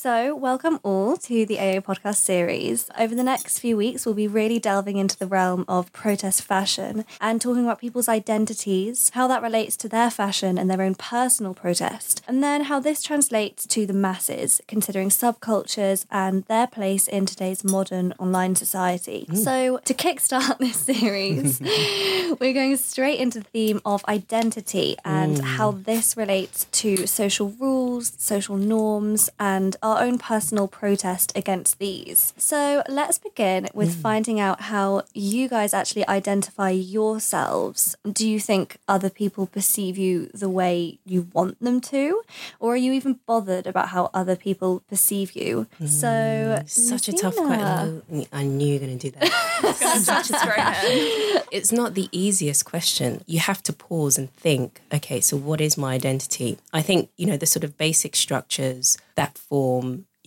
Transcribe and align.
So, 0.00 0.36
welcome 0.36 0.78
all 0.84 1.16
to 1.16 1.44
the 1.44 1.58
AO 1.58 1.80
podcast 1.80 2.18
series. 2.18 2.88
Over 2.96 3.16
the 3.16 3.24
next 3.24 3.58
few 3.58 3.76
weeks, 3.76 4.06
we'll 4.06 4.14
be 4.14 4.28
really 4.28 4.60
delving 4.60 4.96
into 4.96 5.18
the 5.18 5.26
realm 5.26 5.64
of 5.66 5.92
protest 5.92 6.42
fashion 6.42 7.04
and 7.20 7.40
talking 7.40 7.64
about 7.64 7.80
people's 7.80 8.08
identities, 8.08 9.10
how 9.14 9.26
that 9.26 9.42
relates 9.42 9.76
to 9.78 9.88
their 9.88 10.08
fashion 10.08 10.56
and 10.56 10.70
their 10.70 10.82
own 10.82 10.94
personal 10.94 11.52
protest, 11.52 12.22
and 12.28 12.44
then 12.44 12.66
how 12.66 12.78
this 12.78 13.02
translates 13.02 13.66
to 13.66 13.86
the 13.86 13.92
masses, 13.92 14.60
considering 14.68 15.08
subcultures 15.08 16.06
and 16.12 16.44
their 16.44 16.68
place 16.68 17.08
in 17.08 17.26
today's 17.26 17.64
modern 17.64 18.14
online 18.20 18.54
society. 18.54 19.26
Hmm. 19.28 19.34
So, 19.34 19.78
to 19.84 19.94
kickstart 19.94 20.58
this 20.60 20.76
series, 20.76 21.60
we're 22.40 22.54
going 22.54 22.76
straight 22.76 23.18
into 23.18 23.40
the 23.40 23.46
theme 23.46 23.80
of 23.84 24.04
identity 24.04 24.94
and 25.04 25.38
hmm. 25.38 25.44
how 25.44 25.72
this 25.72 26.16
relates 26.16 26.66
to 26.70 27.08
social 27.08 27.48
rules, 27.58 28.12
social 28.16 28.56
norms, 28.56 29.28
and 29.40 29.76
our 29.88 30.02
own 30.02 30.18
personal 30.18 30.68
protest 30.68 31.32
against 31.34 31.78
these. 31.78 32.34
So 32.36 32.82
let's 32.88 33.18
begin 33.18 33.68
with 33.72 33.94
finding 34.08 34.38
out 34.38 34.58
how 34.72 35.02
you 35.14 35.48
guys 35.48 35.72
actually 35.72 36.06
identify 36.06 36.70
yourselves. 36.70 37.96
Do 38.20 38.28
you 38.28 38.38
think 38.38 38.76
other 38.86 39.08
people 39.08 39.46
perceive 39.46 39.96
you 39.96 40.14
the 40.34 40.50
way 40.60 40.98
you 41.06 41.28
want 41.32 41.58
them 41.60 41.80
to? 41.92 42.22
Or 42.60 42.74
are 42.74 42.82
you 42.86 42.92
even 42.92 43.20
bothered 43.26 43.66
about 43.66 43.88
how 43.88 44.10
other 44.12 44.36
people 44.36 44.82
perceive 44.88 45.32
you? 45.32 45.66
So, 45.86 46.06
mm, 46.06 46.68
Such 46.68 47.08
a 47.08 47.12
tough 47.12 47.36
question. 47.36 48.02
I 48.32 48.42
knew 48.42 48.66
you 48.66 48.74
were 48.74 48.86
going 48.86 48.98
to 48.98 49.10
do 49.10 49.16
that. 49.18 49.28
Such 50.10 50.30
a 50.30 50.32
tough. 50.34 51.44
It's 51.58 51.72
not 51.72 51.94
the 51.94 52.08
easiest 52.12 52.62
question. 52.72 53.10
You 53.26 53.40
have 53.40 53.62
to 53.68 53.72
pause 53.72 54.18
and 54.18 54.28
think, 54.34 54.82
okay, 54.92 55.20
so 55.20 55.34
what 55.48 55.60
is 55.62 55.78
my 55.78 55.94
identity? 55.94 56.58
I 56.74 56.82
think, 56.82 57.08
you 57.16 57.26
know, 57.26 57.38
the 57.38 57.46
sort 57.54 57.64
of 57.64 57.78
basic 57.78 58.12
structures 58.14 58.98
that 59.18 59.36
form 59.36 59.77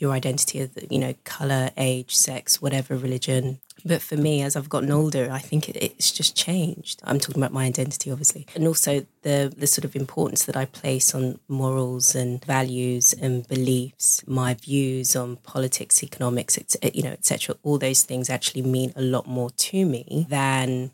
your 0.01 0.11
identity 0.11 0.61
of, 0.61 0.71
you 0.89 0.97
know, 0.97 1.13
color, 1.23 1.69
age, 1.77 2.15
sex, 2.15 2.59
whatever, 2.59 2.97
religion. 2.97 3.59
But 3.85 4.01
for 4.01 4.17
me, 4.17 4.41
as 4.41 4.55
I've 4.55 4.69
gotten 4.69 4.91
older, 4.91 5.29
I 5.31 5.39
think 5.39 5.69
it, 5.69 5.77
it's 5.77 6.11
just 6.11 6.35
changed. 6.35 7.01
I'm 7.03 7.19
talking 7.19 7.41
about 7.41 7.53
my 7.53 7.65
identity, 7.65 8.11
obviously, 8.11 8.47
and 8.55 8.67
also 8.67 9.05
the 9.21 9.53
the 9.55 9.67
sort 9.67 9.85
of 9.85 9.95
importance 9.95 10.45
that 10.45 10.57
I 10.57 10.65
place 10.65 11.15
on 11.15 11.39
morals 11.47 12.15
and 12.15 12.43
values 12.45 13.13
and 13.13 13.47
beliefs, 13.47 14.23
my 14.27 14.55
views 14.55 15.15
on 15.15 15.37
politics, 15.37 16.03
economics, 16.03 16.57
you 16.93 17.03
know, 17.03 17.11
etc. 17.11 17.55
All 17.63 17.77
those 17.77 18.03
things 18.03 18.29
actually 18.29 18.63
mean 18.63 18.93
a 18.95 19.01
lot 19.01 19.27
more 19.27 19.49
to 19.49 19.85
me 19.85 20.25
than 20.29 20.91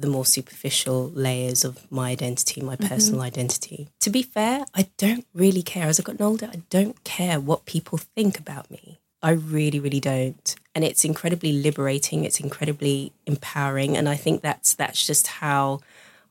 the 0.00 0.08
more 0.08 0.24
superficial 0.24 1.10
layers 1.10 1.64
of 1.64 1.90
my 1.90 2.10
identity, 2.10 2.60
my 2.60 2.76
mm-hmm. 2.76 2.88
personal 2.88 3.22
identity. 3.22 3.88
To 4.00 4.10
be 4.10 4.22
fair, 4.22 4.64
I 4.74 4.88
don't 4.96 5.26
really 5.34 5.62
care. 5.62 5.86
As 5.86 5.98
I've 5.98 6.06
gotten 6.06 6.24
older, 6.24 6.48
I 6.52 6.62
don't 6.70 7.02
care 7.04 7.38
what 7.40 7.66
people 7.66 7.98
think 7.98 8.38
about 8.38 8.70
me. 8.70 8.98
I 9.22 9.32
really, 9.32 9.78
really 9.78 10.00
don't. 10.00 10.54
And 10.74 10.84
it's 10.84 11.04
incredibly 11.04 11.52
liberating. 11.52 12.24
It's 12.24 12.40
incredibly 12.40 13.12
empowering. 13.26 13.96
And 13.96 14.08
I 14.08 14.16
think 14.16 14.40
that's 14.42 14.74
that's 14.74 15.06
just 15.06 15.26
how 15.26 15.80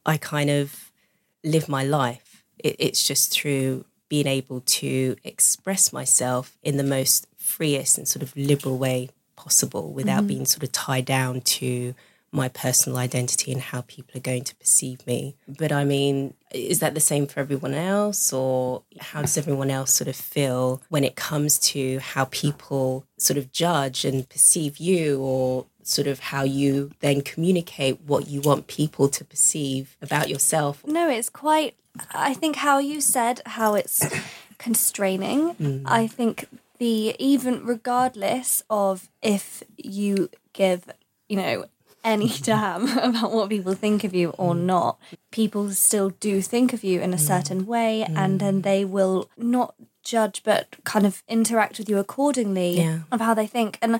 I 0.06 0.18
kind 0.18 0.50
of 0.50 0.92
live 1.44 1.70
my 1.70 1.84
life. 1.84 2.44
It, 2.58 2.76
it's 2.80 3.08
just 3.08 3.32
through 3.32 3.86
being 4.08 4.28
able 4.28 4.62
to 4.62 5.16
express 5.24 5.94
myself 5.94 6.58
in 6.64 6.78
the 6.78 6.84
most 6.84 7.28
freest 7.38 7.98
and 7.98 8.08
sort 8.08 8.24
of 8.24 8.36
liberal 8.36 8.78
way 8.78 9.10
possible 9.36 9.94
without 9.94 10.20
mm-hmm. 10.20 10.28
being 10.28 10.46
sort 10.46 10.64
of 10.64 10.72
tied 10.72 11.06
down 11.06 11.42
to 11.42 11.94
my 12.32 12.48
personal 12.50 12.98
identity 12.98 13.52
and 13.52 13.62
how 13.62 13.82
people 13.82 14.18
are 14.18 14.22
going 14.22 14.44
to 14.44 14.56
perceive 14.56 15.06
me. 15.08 15.36
But 15.48 15.72
I 15.72 15.84
mean, 15.84 16.34
is 16.52 16.80
that 16.80 16.94
the 16.94 17.00
same 17.00 17.28
for 17.28 17.40
everyone 17.40 17.74
else? 17.74 18.32
Or 18.34 18.84
how 19.00 19.22
does 19.22 19.38
everyone 19.38 19.70
else 19.70 19.92
sort 19.92 20.08
of 20.08 20.16
feel 20.16 20.82
when 20.90 21.04
it 21.04 21.16
comes 21.16 21.58
to 21.60 22.00
how 22.00 22.26
people 22.26 23.06
sort 23.18 23.38
of 23.38 23.52
judge 23.52 24.06
and 24.06 24.28
perceive 24.30 24.78
you 24.78 25.20
or 25.22 25.66
sort 25.82 26.08
of 26.08 26.20
how 26.20 26.44
you 26.44 26.92
then 27.00 27.22
communicate 27.22 28.00
what 28.02 28.28
you 28.28 28.42
want 28.42 28.68
people 28.68 29.10
to 29.10 29.26
perceive 29.26 29.98
about 30.02 30.30
yourself? 30.30 30.86
No, 30.86 31.10
it's 31.10 31.30
quite. 31.30 31.76
I 32.12 32.34
think 32.34 32.58
how 32.58 32.80
you 32.80 33.02
said 33.02 33.42
how 33.46 33.74
it's 33.76 34.08
constraining. 34.58 35.56
Mm. 35.56 35.84
I 35.86 36.08
think 36.08 36.46
the 36.78 37.16
even 37.20 37.66
regardless 37.66 38.64
of 38.70 39.10
if 39.22 39.64
you 39.78 40.30
give, 40.54 40.90
you 41.28 41.38
know, 41.38 41.66
any 42.04 42.30
mm-hmm. 42.30 42.44
damn 42.44 42.98
about 43.16 43.32
what 43.32 43.50
people 43.50 43.74
think 43.74 44.04
of 44.04 44.14
you 44.14 44.30
or 44.38 44.54
mm. 44.54 44.62
not, 44.62 45.00
people 45.32 45.70
still 45.72 46.12
do 46.12 46.42
think 46.42 46.74
of 46.74 46.84
you 46.84 47.02
in 47.02 47.14
a 47.14 47.18
mm. 47.18 47.20
certain 47.20 47.66
way, 47.66 48.04
and 48.04 48.40
then 48.40 48.60
mm. 48.60 48.64
they 48.64 48.86
will 48.86 49.30
not 49.38 49.76
judge 50.04 50.44
but 50.44 50.76
kind 50.86 51.06
of 51.06 51.24
interact 51.28 51.78
with 51.78 51.90
you 51.90 51.98
accordingly 51.98 52.78
Yeah. 52.78 53.00
of 53.12 53.20
how 53.22 53.34
they 53.34 53.48
think. 53.48 53.78
And 53.82 54.00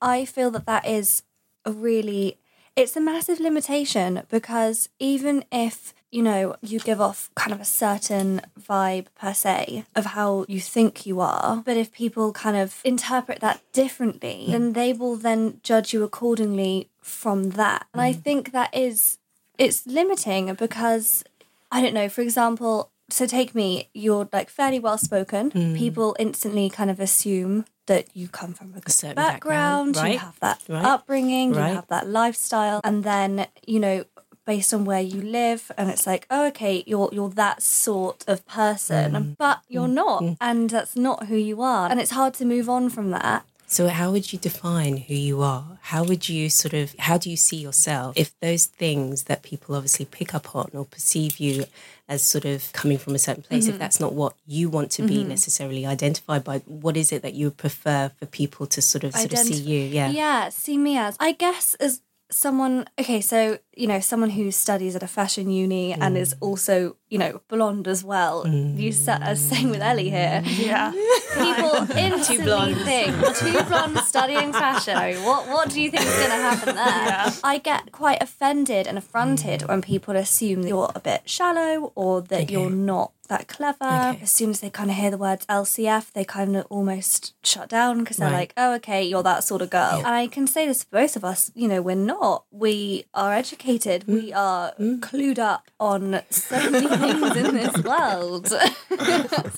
I 0.00 0.24
feel 0.24 0.50
that 0.52 0.66
that 0.66 0.86
is 0.86 1.22
a 1.64 1.72
really 1.72 2.38
it's 2.76 2.96
a 2.96 3.00
massive 3.00 3.38
limitation 3.38 4.22
because 4.28 4.88
even 4.98 5.44
if 5.52 5.94
you 6.14 6.22
know 6.22 6.54
you 6.62 6.78
give 6.78 7.00
off 7.00 7.28
kind 7.34 7.52
of 7.52 7.60
a 7.60 7.64
certain 7.64 8.40
vibe 8.58 9.06
per 9.20 9.34
se 9.34 9.84
of 9.96 10.06
how 10.16 10.44
you 10.48 10.60
think 10.60 11.04
you 11.06 11.20
are. 11.20 11.62
But 11.64 11.76
if 11.76 11.92
people 11.92 12.32
kind 12.32 12.56
of 12.56 12.80
interpret 12.84 13.40
that 13.40 13.60
differently 13.72 14.46
mm. 14.46 14.52
then 14.52 14.72
they 14.74 14.92
will 14.92 15.16
then 15.16 15.60
judge 15.62 15.92
you 15.92 16.04
accordingly 16.04 16.88
from 17.00 17.50
that. 17.50 17.86
And 17.92 18.00
i 18.00 18.12
mm. 18.12 18.22
think 18.22 18.52
that 18.52 18.70
is 18.72 19.18
it's 19.58 19.86
limiting 19.86 20.54
because 20.54 21.24
I 21.70 21.80
don't 21.82 21.94
know, 21.94 22.08
for 22.08 22.20
example, 22.20 22.90
so 23.10 23.26
take 23.26 23.54
me, 23.54 23.88
you're 23.92 24.28
like 24.32 24.48
fairly 24.48 24.78
well 24.78 24.98
spoken. 24.98 25.50
Mm. 25.50 25.76
People 25.76 26.14
instantly 26.18 26.70
kind 26.70 26.90
of 26.90 27.00
assume 27.00 27.64
that 27.86 28.06
you 28.14 28.28
come 28.28 28.54
from 28.54 28.72
a 28.76 28.80
good 28.80 28.92
certain 28.92 29.16
background, 29.16 29.94
background, 29.94 29.96
right, 29.96 30.12
you 30.12 30.18
have 30.18 30.40
that 30.40 30.62
right, 30.68 30.84
upbringing, 30.84 31.52
right. 31.52 31.68
you 31.68 31.74
have 31.74 31.88
that 31.88 32.08
lifestyle, 32.08 32.80
and 32.82 33.04
then, 33.04 33.46
you 33.66 33.78
know, 33.78 34.04
based 34.44 34.72
on 34.74 34.84
where 34.84 35.00
you 35.00 35.20
live 35.20 35.70
and 35.78 35.90
it's 35.90 36.06
like 36.06 36.26
oh 36.30 36.46
okay 36.48 36.82
you're 36.86 37.08
you're 37.12 37.30
that 37.30 37.62
sort 37.62 38.24
of 38.28 38.44
person 38.46 39.12
Mm. 39.14 39.36
but 39.38 39.60
you're 39.68 39.88
not 39.88 40.22
and 40.40 40.70
that's 40.70 40.96
not 40.96 41.26
who 41.26 41.36
you 41.36 41.62
are 41.62 41.90
and 41.90 41.98
it's 42.00 42.10
hard 42.12 42.34
to 42.34 42.44
move 42.44 42.68
on 42.68 42.88
from 42.90 43.10
that 43.10 43.44
So, 43.66 43.88
how 43.88 44.12
would 44.12 44.26
you 44.32 44.38
define 44.38 44.94
who 45.08 45.14
you 45.28 45.40
are? 45.42 45.64
How 45.92 46.04
would 46.04 46.28
you 46.28 46.42
sort 46.50 46.74
of, 46.74 46.94
how 47.08 47.16
do 47.18 47.26
you 47.32 47.36
see 47.48 47.56
yourself? 47.56 48.10
If 48.14 48.28
those 48.46 48.64
things 48.82 49.24
that 49.28 49.42
people 49.42 49.74
obviously 49.74 50.04
pick 50.18 50.30
up 50.38 50.46
on 50.54 50.68
or 50.78 50.84
perceive 50.84 51.32
you 51.44 51.64
as 52.06 52.20
sort 52.22 52.44
of 52.44 52.58
coming 52.80 52.98
from 52.98 53.14
a 53.14 53.18
certain 53.18 53.42
place, 53.42 53.64
Mm-hmm. 53.64 53.72
if 53.74 53.78
that's 53.82 53.98
not 54.04 54.12
what 54.12 54.32
you 54.46 54.64
want 54.76 54.88
to 54.96 55.02
be 55.12 55.24
necessarily 55.24 55.84
identified 55.96 56.42
by, 56.44 56.56
what 56.84 56.94
is 57.02 57.10
it 57.10 57.22
that 57.22 57.34
you 57.34 57.44
would 57.48 57.56
prefer 57.66 58.00
for 58.18 58.26
people 58.40 58.64
to 58.74 58.80
sort 58.82 59.02
of 59.02 59.10
sort 59.16 59.32
of 59.32 59.38
see 59.38 59.54
you? 59.72 59.80
Yeah. 59.98 60.10
Yeah, 60.22 60.50
see 60.50 60.76
me 60.86 60.92
as 60.98 61.16
I 61.18 61.32
guess 61.32 61.74
as 61.80 61.92
someone 62.30 62.84
okay, 63.00 63.20
so 63.20 63.58
you 63.76 63.86
know, 63.86 64.00
someone 64.00 64.30
who 64.30 64.50
studies 64.50 64.96
at 64.96 65.02
a 65.02 65.06
fashion 65.06 65.50
uni 65.50 65.92
and 65.92 66.16
is 66.16 66.34
mm. 66.34 66.38
also, 66.40 66.96
you 67.08 67.18
know, 67.18 67.40
blonde 67.48 67.88
as 67.88 68.04
well. 68.04 68.46
You 68.46 68.92
set 68.92 69.22
as 69.22 69.40
uh, 69.40 69.54
mm. 69.54 69.56
same 69.56 69.70
with 69.70 69.80
Ellie 69.80 70.10
here. 70.10 70.42
Yeah. 70.44 70.90
People 71.34 71.90
instantly 71.96 72.44
blondes. 72.44 72.84
think 72.84 73.36
two 73.36 73.62
blondes 73.64 74.06
studying 74.06 74.52
fashion. 74.52 74.96
I 74.96 75.14
mean, 75.14 75.24
what 75.24 75.48
what 75.48 75.70
do 75.70 75.80
you 75.80 75.90
think 75.90 76.04
is 76.04 76.16
gonna 76.16 76.42
happen 76.42 76.74
there? 76.74 77.32
I 77.42 77.58
get 77.58 77.92
quite 77.92 78.22
offended 78.22 78.86
and 78.86 78.98
affronted 78.98 79.68
when 79.68 79.82
people 79.82 80.16
assume 80.16 80.62
that 80.62 80.68
you're 80.68 80.92
a 80.94 81.00
bit 81.00 81.22
shallow 81.28 81.92
or 81.94 82.22
that 82.22 82.50
you're 82.50 82.70
not 82.70 83.12
that 83.28 83.48
clever. 83.48 83.84
Okay. 83.84 84.18
As 84.22 84.30
soon 84.30 84.50
as 84.50 84.60
they 84.60 84.70
kind 84.70 84.90
of 84.90 84.96
hear 84.96 85.10
the 85.10 85.18
words 85.18 85.46
LCF, 85.46 86.12
they 86.12 86.24
kind 86.24 86.56
of 86.56 86.66
almost 86.70 87.34
shut 87.42 87.68
down 87.68 88.00
because 88.00 88.16
they're 88.18 88.30
Right. 88.30 88.40
like, 88.40 88.54
oh, 88.56 88.74
okay, 88.74 89.02
you're 89.02 89.22
that 89.22 89.44
sort 89.44 89.62
of 89.62 89.70
girl. 89.70 89.98
And 89.98 90.08
I 90.08 90.26
can 90.26 90.46
say 90.46 90.66
this 90.66 90.84
for 90.84 90.90
both 91.00 91.16
of 91.16 91.24
us, 91.24 91.50
you 91.54 91.68
know, 91.68 91.80
we're 91.82 91.96
not. 91.96 92.44
We 92.50 93.06
are 93.14 93.32
educated, 93.32 93.63
we 93.66 94.30
mm. 94.30 94.36
are 94.36 94.72
mm. 94.78 95.00
clued 95.00 95.38
up 95.38 95.70
on 95.80 96.20
so 96.30 96.70
many 96.70 96.86
things 96.86 97.36
in 97.36 97.54
this 97.54 97.76
world. 97.84 98.48
so 98.48 98.60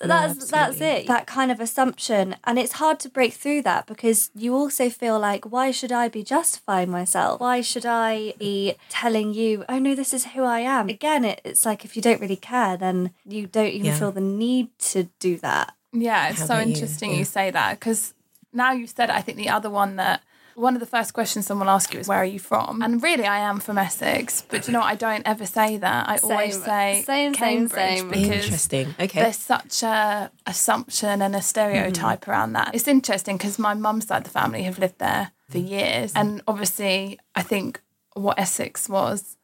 that's 0.00 0.50
that's 0.50 0.81
it. 0.81 1.06
That 1.06 1.27
kind 1.27 1.50
of 1.50 1.61
assumption. 1.61 2.37
And 2.45 2.59
it's 2.59 2.72
hard 2.72 3.00
to 3.00 3.09
break 3.09 3.33
through 3.33 3.62
that 3.62 3.86
because 3.86 4.30
you 4.34 4.54
also 4.54 4.91
feel 4.91 5.19
like, 5.19 5.45
why 5.45 5.71
should 5.71 5.92
I 5.92 6.09
be 6.09 6.22
justifying 6.22 6.91
myself? 6.91 7.41
Why 7.41 7.60
should 7.60 7.86
I 7.86 8.34
be 8.39 8.75
telling 8.89 9.34
you, 9.34 9.65
oh 9.69 9.78
no, 9.78 9.95
this 9.95 10.15
is 10.15 10.27
who 10.27 10.42
I 10.42 10.60
am? 10.60 10.89
Again, 10.89 11.25
it, 11.25 11.41
it's 11.45 11.66
like 11.66 11.84
if 11.84 11.97
you 11.97 12.03
don't 12.03 12.21
really 12.21 12.36
care, 12.36 12.77
then 12.77 13.10
you 13.25 13.47
don't 13.47 13.69
even 13.69 13.86
Yeah. 13.86 13.98
feel 13.98 14.13
the 14.13 14.21
need 14.21 14.77
to 14.78 15.04
do 15.19 15.36
that. 15.39 15.75
Yeah, 15.92 16.28
it's 16.28 16.41
How 16.41 16.47
so 16.47 16.54
about 16.54 16.66
you? 16.66 16.72
interesting 16.75 17.10
Yeah. 17.13 17.19
you 17.19 17.25
say 17.25 17.51
that 17.51 17.78
because 17.78 18.15
now 18.53 18.72
you've 18.72 18.91
said 18.91 19.10
it, 19.10 19.16
I 19.16 19.22
think 19.22 19.39
the 19.39 19.48
other 19.48 19.71
one 19.71 19.97
that 19.97 20.22
one 20.56 20.74
of 20.74 20.80
the 20.80 20.86
first 20.86 21.12
questions 21.12 21.47
someone 21.47 21.68
asks 21.68 21.92
you 21.92 22.00
is 22.00 22.08
where 22.08 22.18
are 22.18 22.24
you 22.24 22.38
from? 22.38 22.80
And 22.82 23.03
really 23.03 23.24
I 23.26 23.38
am 23.41 23.60
from 23.60 23.76
Essex, 23.76 24.42
but 24.48 24.66
you 24.66 24.72
know 24.72 24.80
what? 24.80 24.86
I 24.91 24.94
don't 24.94 25.22
ever 25.26 25.44
say 25.44 25.76
that. 25.76 26.08
I 26.08 26.16
always 26.22 26.62
say 26.64 27.03
Same, 27.04 27.34
same, 27.34 27.34
Cambridge 27.34 27.98
same. 27.98 28.08
because 28.08 28.44
Interesting. 28.44 28.94
Okay. 28.98 29.20
there's 29.20 29.36
such 29.36 29.82
a 29.82 30.30
assumption 30.47 31.20
and 31.22 31.36
a 31.36 31.42
stereotype 31.42 32.22
Mm-hmm. 32.22 32.30
around 32.30 32.53
that. 32.54 32.74
It's 32.74 32.88
interesting 32.88 33.36
because 33.36 33.58
my 33.58 33.74
mum's 33.74 34.06
side 34.06 34.18
of 34.18 34.24
the 34.24 34.30
family 34.30 34.62
have 34.62 34.78
lived 34.78 34.98
there 34.98 35.32
for 35.50 35.58
mm. 35.58 35.68
years, 35.68 36.12
and 36.16 36.42
obviously 36.48 37.18
I 37.34 37.42
think 37.42 37.80
what 38.14 38.38
Essex 38.38 38.88
was 38.88 39.36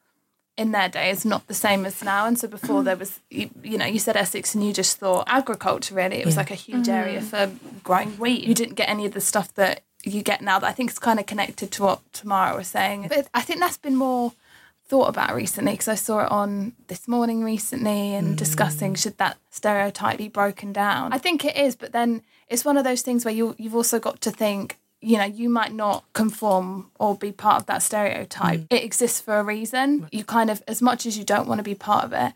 in 0.57 0.71
their 0.71 0.89
day 0.89 1.09
is 1.09 1.25
not 1.25 1.47
the 1.47 1.53
same 1.53 1.85
as 1.85 2.03
now. 2.03 2.25
And 2.25 2.37
so 2.39 2.47
before 2.47 2.81
mm. 2.81 2.85
there 2.85 2.95
was, 2.97 3.19
you, 3.29 3.49
you 3.63 3.77
know, 3.77 3.85
you 3.85 3.99
said 3.99 4.15
Essex 4.15 4.53
and 4.53 4.63
you 4.65 4.71
just 4.73 4.97
thought 4.97 5.23
agriculture 5.27 5.95
really. 5.95 6.17
It 6.17 6.25
was 6.25 6.35
Yeah. 6.35 6.41
like 6.41 6.51
a 6.51 6.55
huge 6.55 6.89
area 6.89 7.21
mm. 7.21 7.23
for 7.23 7.51
growing 7.83 8.11
wheat. 8.19 8.43
You 8.43 8.53
didn't 8.53 8.75
get 8.75 8.87
any 8.89 9.05
of 9.05 9.13
the 9.13 9.21
stuff 9.21 9.53
that 9.55 9.83
you 10.03 10.21
get 10.21 10.41
now 10.41 10.59
that 10.59 10.67
I 10.67 10.71
think 10.71 10.91
is 10.91 10.99
kind 10.99 11.19
of 11.19 11.25
connected 11.25 11.71
to 11.71 11.83
what 11.83 12.13
Tamara 12.13 12.55
was 12.55 12.67
saying. 12.67 13.07
But 13.09 13.27
I 13.33 13.41
think 13.41 13.59
that's 13.59 13.77
been 13.77 13.95
more 13.95 14.33
thought 14.85 15.07
about 15.07 15.33
recently 15.33 15.71
because 15.71 15.87
I 15.87 15.95
saw 15.95 16.25
it 16.25 16.31
on 16.31 16.73
this 16.87 17.07
morning 17.07 17.43
recently 17.43 18.13
and 18.13 18.33
mm. 18.33 18.37
discussing 18.37 18.95
should 18.95 19.17
that 19.17 19.37
stereotype 19.49 20.17
be 20.17 20.27
broken 20.27 20.73
down. 20.73 21.13
I 21.13 21.17
think 21.17 21.45
it 21.45 21.55
is, 21.55 21.75
but 21.75 21.93
then 21.93 22.21
it's 22.49 22.65
one 22.65 22.77
of 22.77 22.83
those 22.83 23.01
things 23.01 23.25
where 23.25 23.33
you 23.33 23.55
you've 23.57 23.75
also 23.75 23.99
got 23.99 24.21
to 24.21 24.31
think 24.31 24.77
you 25.01 25.17
know 25.17 25.25
you 25.25 25.49
might 25.49 25.73
not 25.73 26.03
conform 26.13 26.91
or 26.99 27.15
be 27.15 27.31
part 27.31 27.61
of 27.61 27.65
that 27.67 27.81
stereotype. 27.81 28.59
Mm. 28.59 28.67
It 28.69 28.83
exists 28.83 29.21
for 29.21 29.39
a 29.39 29.43
reason. 29.43 30.07
You 30.11 30.23
kind 30.23 30.49
of 30.49 30.61
as 30.67 30.81
much 30.81 31.05
as 31.05 31.17
you 31.17 31.23
don't 31.23 31.47
want 31.47 31.59
to 31.59 31.63
be 31.63 31.75
part 31.75 32.03
of 32.03 32.13
it, 32.13 32.33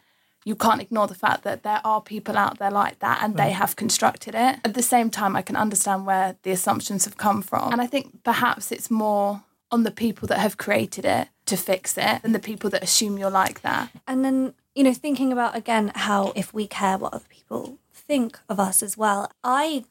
you 0.48 0.56
can't 0.56 0.82
ignore 0.82 1.08
the 1.08 1.14
fact 1.14 1.44
that 1.44 1.64
there 1.64 1.82
are 1.84 2.00
people 2.00 2.38
out 2.38 2.58
there 2.58 2.72
like 2.72 3.00
that 3.00 3.20
and 3.22 3.36
they 3.36 3.52
have 3.52 3.76
constructed 3.76 4.34
it. 4.34 4.60
At 4.64 4.76
the 4.76 4.82
same 4.82 5.10
time, 5.10 5.36
I 5.36 5.42
can 5.42 5.58
understand 5.58 6.06
where 6.06 6.38
the 6.44 6.52
assumptions 6.52 7.04
have 7.04 7.18
come 7.18 7.42
from. 7.42 7.74
And 7.74 7.82
I 7.82 7.86
think 7.86 8.24
perhaps 8.24 8.72
it's 8.72 8.90
more 8.90 9.44
on 9.72 9.84
the 9.84 9.92
people 9.92 10.26
that 10.30 10.40
have 10.40 10.56
created 10.56 11.04
it 11.04 11.28
to 11.48 11.58
fix 11.58 11.98
it 11.98 12.22
than 12.22 12.32
the 12.32 12.40
people 12.40 12.70
that 12.70 12.82
assume 12.82 13.18
you're 13.18 13.30
like 13.30 13.60
that. 13.64 13.90
And 14.08 14.24
then, 14.24 14.54
you 14.74 14.86
know, 14.86 14.94
thinking 14.94 15.34
about 15.34 15.54
again 15.58 15.92
how 15.94 16.32
if 16.34 16.54
we 16.54 16.66
care 16.66 16.98
what 16.98 17.14
other 17.14 17.28
people 17.30 17.78
think 17.92 18.40
of 18.48 18.58
us 18.58 18.82
as 18.82 18.98
well, 18.98 19.30
I 19.44 19.84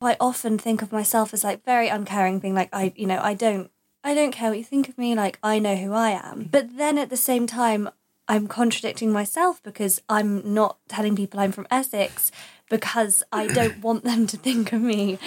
quite 0.00 0.16
often 0.18 0.56
think 0.56 0.80
of 0.80 0.92
myself 0.92 1.34
as 1.34 1.44
like 1.44 1.62
very 1.66 1.88
uncaring 1.88 2.38
being 2.38 2.54
like 2.54 2.70
I 2.72 2.94
you 2.96 3.06
know, 3.06 3.20
I 3.22 3.34
don't 3.34 3.70
I 4.02 4.14
don't 4.14 4.32
care 4.32 4.48
what 4.48 4.56
you 4.56 4.64
think 4.64 4.88
of 4.88 4.96
me, 4.96 5.14
like 5.14 5.38
I 5.42 5.58
know 5.58 5.76
who 5.76 5.92
I 5.92 6.12
am. 6.12 6.48
But 6.50 6.78
then 6.78 6.96
at 6.96 7.10
the 7.10 7.18
same 7.18 7.46
time 7.46 7.90
I'm 8.30 8.46
contradicting 8.46 9.10
myself 9.12 9.60
because 9.62 10.00
I'm 10.08 10.54
not 10.54 10.76
telling 10.88 11.14
people 11.16 11.40
I'm 11.40 11.52
from 11.52 11.66
Essex 11.70 12.30
because 12.68 13.24
I 13.32 13.46
don't 13.58 13.78
want 13.82 14.04
them 14.04 14.26
to 14.28 14.36
think 14.36 14.72
of 14.72 14.80
me 14.80 15.18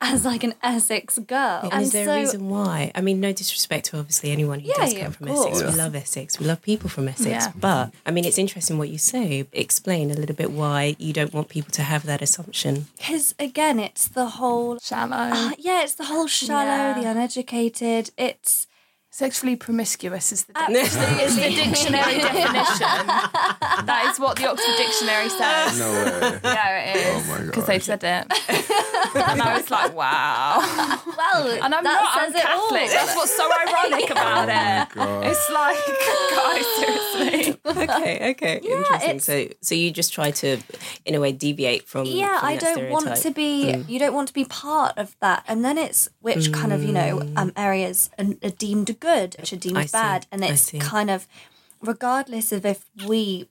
as 0.00 0.24
like 0.24 0.44
an 0.44 0.54
Essex 0.62 1.18
girl. 1.18 1.68
And 1.72 1.82
is 1.82 1.90
there 1.92 2.08
a 2.08 2.14
reason 2.20 2.48
why? 2.48 2.92
I 2.94 3.00
mean, 3.00 3.18
no 3.20 3.32
disrespect 3.32 3.86
to 3.86 3.98
obviously 3.98 4.30
anyone 4.30 4.60
who 4.60 4.68
Yeah, 4.68 4.74
does 4.76 4.94
yeah, 4.94 5.00
come 5.00 5.06
of 5.08 5.16
from 5.16 5.28
Essex. 5.28 5.62
We 5.62 5.70
love 5.84 5.94
Essex. 5.96 6.38
We 6.38 6.46
love 6.46 6.62
people 6.62 6.88
from 6.88 7.08
Essex. 7.08 7.28
Yeah. 7.46 7.52
But 7.56 7.92
I 8.06 8.10
mean, 8.12 8.24
it's 8.24 8.38
interesting 8.38 8.78
what 8.78 8.88
you 8.90 8.98
say. 8.98 9.46
Explain 9.52 10.10
a 10.12 10.14
little 10.14 10.36
bit 10.36 10.52
why 10.52 10.94
you 11.00 11.12
don't 11.12 11.34
want 11.34 11.48
people 11.48 11.72
to 11.72 11.82
have 11.82 12.04
that 12.06 12.22
assumption. 12.22 12.86
because 12.96 13.34
again, 13.40 13.80
it's 13.80 14.06
the 14.06 14.26
whole 14.38 14.78
Shallow. 14.78 15.16
uh, 15.16 15.50
yeah, 15.58 15.82
it's 15.82 15.94
the 15.94 16.04
whole 16.04 16.28
shallow, 16.28 16.64
Yeah. 16.94 17.00
the 17.00 17.08
uneducated. 17.10 18.10
It's 18.16 18.68
Sexually 19.14 19.56
promiscuous 19.56 20.32
is 20.32 20.44
the, 20.44 20.56
Absolutely. 20.56 21.22
is 21.24 21.36
the 21.36 21.42
dictionary 21.50 22.14
definition. 22.18 23.06
that 23.86 24.08
is 24.10 24.18
what 24.18 24.38
the 24.38 24.48
Oxford 24.50 24.74
Dictionary 24.78 25.28
says. 25.28 25.78
No 25.78 25.92
way. 25.92 26.40
Yeah, 26.42 26.78
it 26.94 26.96
is. 26.96 27.28
Oh 27.28 27.38
my 27.38 27.44
Because 27.44 27.66
they 27.66 27.76
gosh. 27.76 27.84
said 27.84 28.02
it. 28.04 28.32
and 29.28 29.42
I 29.42 29.54
was 29.58 29.70
like, 29.70 29.94
wow. 29.94 30.60
well, 31.14 31.46
And 31.62 31.74
I'm 31.74 31.84
that 31.84 32.00
not, 32.14 32.22
I'm 32.22 32.32
says 32.32 32.42
it 32.42 32.48
all. 32.50 32.70
Catholic. 32.70 32.90
That's 32.90 33.14
what's 33.14 33.36
so 33.36 33.50
ironic 33.52 34.08
about 34.10 34.48
it. 34.48 34.94
God. 34.94 35.26
It's 35.26 35.50
like, 35.50 35.76
guys, 36.34 36.66
seriously. 36.78 37.60
okay, 37.66 38.30
okay, 38.30 38.60
interesting. 38.64 39.10
it's- 39.10 39.24
So, 39.26 39.46
so 39.60 39.74
you 39.74 39.90
just 39.90 40.14
try 40.14 40.30
to, 40.30 40.56
in 41.04 41.14
a 41.14 41.20
way, 41.20 41.32
deviate 41.32 41.86
from. 41.86 42.06
yeah, 42.06 42.38
from 42.40 42.48
I 42.48 42.56
that 42.56 42.76
don't 42.76 42.88
want 42.90 43.08
to 43.08 43.16
stereotype. 43.16 43.86
be. 43.86 43.92
You 43.92 43.98
don't 43.98 44.14
want 44.14 44.28
to 44.28 44.34
be 44.34 44.46
part 44.46 44.96
of 44.96 45.14
that, 45.20 45.44
and 45.46 45.62
then 45.62 45.76
it's 45.76 46.08
which 46.22 46.50
kind 46.50 46.72
of 46.72 46.82
you 46.82 46.92
know 46.92 47.20
um, 47.36 47.52
areas 47.56 48.08
are, 48.18 48.24
are 48.42 48.50
deemed 48.50 48.98
good, 49.08 49.30
which 49.38 49.52
are 49.54 49.62
deemed 49.66 49.78
I 49.78 49.86
see, 49.86 49.92
bad, 50.02 50.26
and 50.32 50.40
it's 50.44 50.70
kind 50.92 51.10
of 51.10 51.20
regardless 51.80 52.52
of 52.56 52.64
if 52.64 52.80
we 53.06 53.48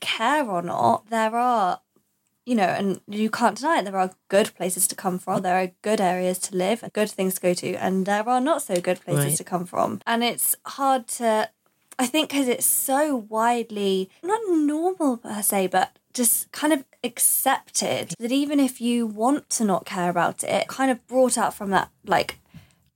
care 0.00 0.44
or 0.56 0.62
not, 0.62 1.08
there 1.10 1.34
are. 1.36 1.80
You 2.46 2.56
know, 2.56 2.72
and 2.80 3.00
you 3.06 3.30
can't 3.30 3.56
deny 3.58 3.78
it. 3.78 3.84
There 3.84 4.00
are 4.04 4.10
good 4.36 4.48
places 4.56 4.88
to 4.88 4.96
come 4.96 5.18
from. 5.18 5.42
There 5.42 5.58
are 5.62 5.70
good 5.82 6.00
areas 6.00 6.38
to 6.46 6.56
live, 6.56 6.78
good 7.00 7.10
things 7.10 7.34
to 7.34 7.40
go 7.40 7.52
to, 7.54 7.74
and 7.74 8.06
there 8.06 8.26
are 8.28 8.40
not 8.40 8.62
so 8.62 8.74
good 8.88 8.98
places 9.04 9.24
Right. 9.24 9.36
to 9.36 9.44
come 9.44 9.66
from. 9.66 10.00
And 10.06 10.24
it's 10.24 10.56
hard 10.78 11.02
to 11.18 11.50
I 12.02 12.06
think 12.06 12.30
because 12.30 12.48
it's 12.48 12.66
so 12.66 13.02
widely 13.28 14.08
not 14.22 14.40
normal 14.48 15.18
per 15.18 15.42
se, 15.42 15.66
but 15.68 15.88
just 16.14 16.50
kind 16.50 16.72
of 16.72 16.80
accepted 17.04 18.14
that 18.18 18.32
even 18.32 18.58
if 18.58 18.80
you 18.80 19.06
want 19.06 19.50
to 19.50 19.64
not 19.64 19.84
care 19.84 20.10
about 20.10 20.42
it, 20.42 20.66
kind 20.66 20.90
of 20.90 21.06
brought 21.06 21.36
up 21.36 21.52
from 21.54 21.70
that 21.70 21.90
like 22.06 22.30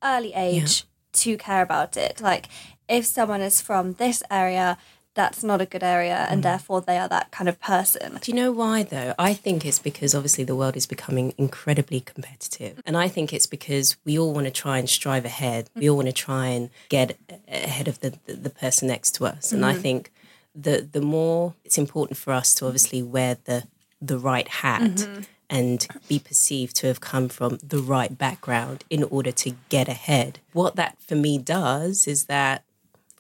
early 0.03 0.33
age 0.35 0.85
to 1.15 1.37
care 1.37 1.63
about 1.63 1.97
it. 1.97 2.21
Like 2.21 2.49
if 2.89 3.05
someone 3.07 3.41
is 3.41 3.61
from 3.61 3.95
this 3.95 4.23
area, 4.31 4.79
that's 5.15 5.45
not 5.45 5.61
a 5.61 5.67
good 5.67 5.85
area, 5.85 6.27
and 6.29 6.41
mm. 6.41 6.43
therefore 6.43 6.81
they 6.81 6.99
are 6.99 7.09
that 7.09 7.31
kind 7.31 7.49
of 7.49 7.61
person. 7.61 8.19
Do 8.21 8.33
you 8.33 8.37
know 8.37 8.51
why 8.51 8.83
though? 8.83 9.15
I 9.19 9.33
think 9.33 9.65
it's 9.65 9.79
because 9.79 10.15
obviously 10.15 10.43
the 10.45 10.57
world 10.57 10.77
is 10.77 10.87
becoming 10.87 11.35
incredibly 11.39 12.01
competitive. 12.01 12.83
And 12.85 12.97
I 12.97 13.09
think 13.09 13.33
it's 13.33 13.47
because 13.47 13.97
we 14.05 14.19
all 14.19 14.35
want 14.35 14.47
to 14.47 14.51
try 14.51 14.79
and 14.79 14.91
strive 14.91 15.25
ahead. 15.25 15.71
We 15.77 15.89
all 15.89 15.97
want 15.97 16.09
to 16.09 16.13
try 16.13 16.49
and 16.49 16.69
get 16.89 17.17
ahead 17.47 17.87
of 17.87 18.01
the, 18.01 18.19
the, 18.27 18.35
the 18.35 18.51
person 18.51 18.89
next 18.89 19.15
to 19.17 19.27
us. 19.27 19.53
And 19.53 19.65
I 19.65 19.73
mm-hmm. 19.73 19.83
think 19.83 20.13
the 20.55 20.89
the 20.91 21.01
more 21.01 21.55
it's 21.65 21.79
important 21.79 22.17
for 22.17 22.33
us 22.33 22.55
to 22.57 22.67
obviously 22.67 23.03
wear 23.03 23.39
the 23.45 23.67
the 24.01 24.19
right 24.19 24.49
hat 24.49 24.83
mm-hmm. 24.83 25.23
And 25.55 25.87
be 26.09 26.19
perceived 26.19 26.75
to 26.75 26.89
have 26.89 27.01
come 27.01 27.29
from 27.29 27.59
the 27.63 27.79
right 27.79 28.19
background 28.19 28.83
in 28.91 29.05
order 29.05 29.31
to 29.31 29.55
get 29.69 29.89
ahead. 29.89 30.41
What 30.53 30.75
that 30.75 31.01
for 31.01 31.15
me 31.15 31.39
does 31.39 32.09
is 32.09 32.25
that 32.25 32.65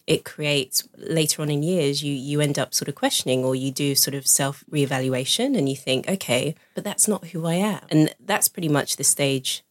it 0.08 0.24
creates 0.24 0.86
later 0.96 1.40
on 1.40 1.48
in 1.48 1.62
years 1.62 2.02
you 2.02 2.12
you 2.12 2.40
end 2.40 2.58
up 2.58 2.74
sort 2.74 2.88
of 2.88 2.94
questioning 2.94 3.42
or 3.44 3.54
you 3.54 3.70
do 3.70 3.94
sort 3.94 4.14
of 4.14 4.26
self 4.26 4.62
reevaluation 4.70 5.56
and 5.56 5.66
you 5.66 5.76
think 5.76 6.06
okay 6.06 6.54
but 6.74 6.84
that's 6.84 7.08
not 7.08 7.28
who 7.28 7.46
I 7.46 7.54
am 7.54 7.80
and 7.88 8.14
that's 8.20 8.48
pretty 8.48 8.68
much 8.68 8.96
the 8.96 9.04
stage 9.04 9.62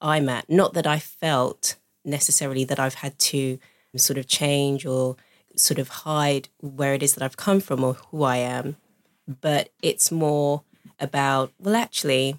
I'm 0.00 0.28
at 0.28 0.50
not 0.50 0.74
that 0.74 0.86
I 0.86 0.98
felt 0.98 1.76
necessarily 2.04 2.64
that 2.64 2.80
I've 2.80 2.94
had 2.94 3.16
to 3.30 3.60
sort 3.96 4.18
of 4.18 4.26
change 4.26 4.84
or 4.84 5.16
sort 5.54 5.78
of 5.78 5.88
hide 5.88 6.48
where 6.60 6.94
it 6.94 7.02
is 7.04 7.14
that 7.14 7.22
I've 7.22 7.36
come 7.36 7.60
from 7.60 7.84
or 7.84 7.94
who 7.94 8.24
I 8.24 8.38
am 8.38 8.76
but 9.28 9.68
it's 9.80 10.10
more 10.10 10.62
about 11.00 11.52
well 11.58 11.76
actually 11.76 12.36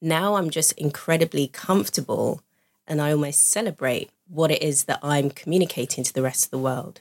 now 0.00 0.36
I'm 0.36 0.50
just 0.50 0.72
incredibly 0.72 1.48
comfortable 1.48 2.42
and 2.86 3.00
I 3.00 3.12
almost 3.12 3.48
celebrate 3.48 4.10
what 4.28 4.50
it 4.50 4.62
is 4.62 4.84
that 4.84 4.98
I'm 5.02 5.30
communicating 5.30 6.04
to 6.04 6.12
the 6.12 6.22
rest 6.22 6.46
of 6.46 6.50
the 6.50 6.58
world. 6.58 7.00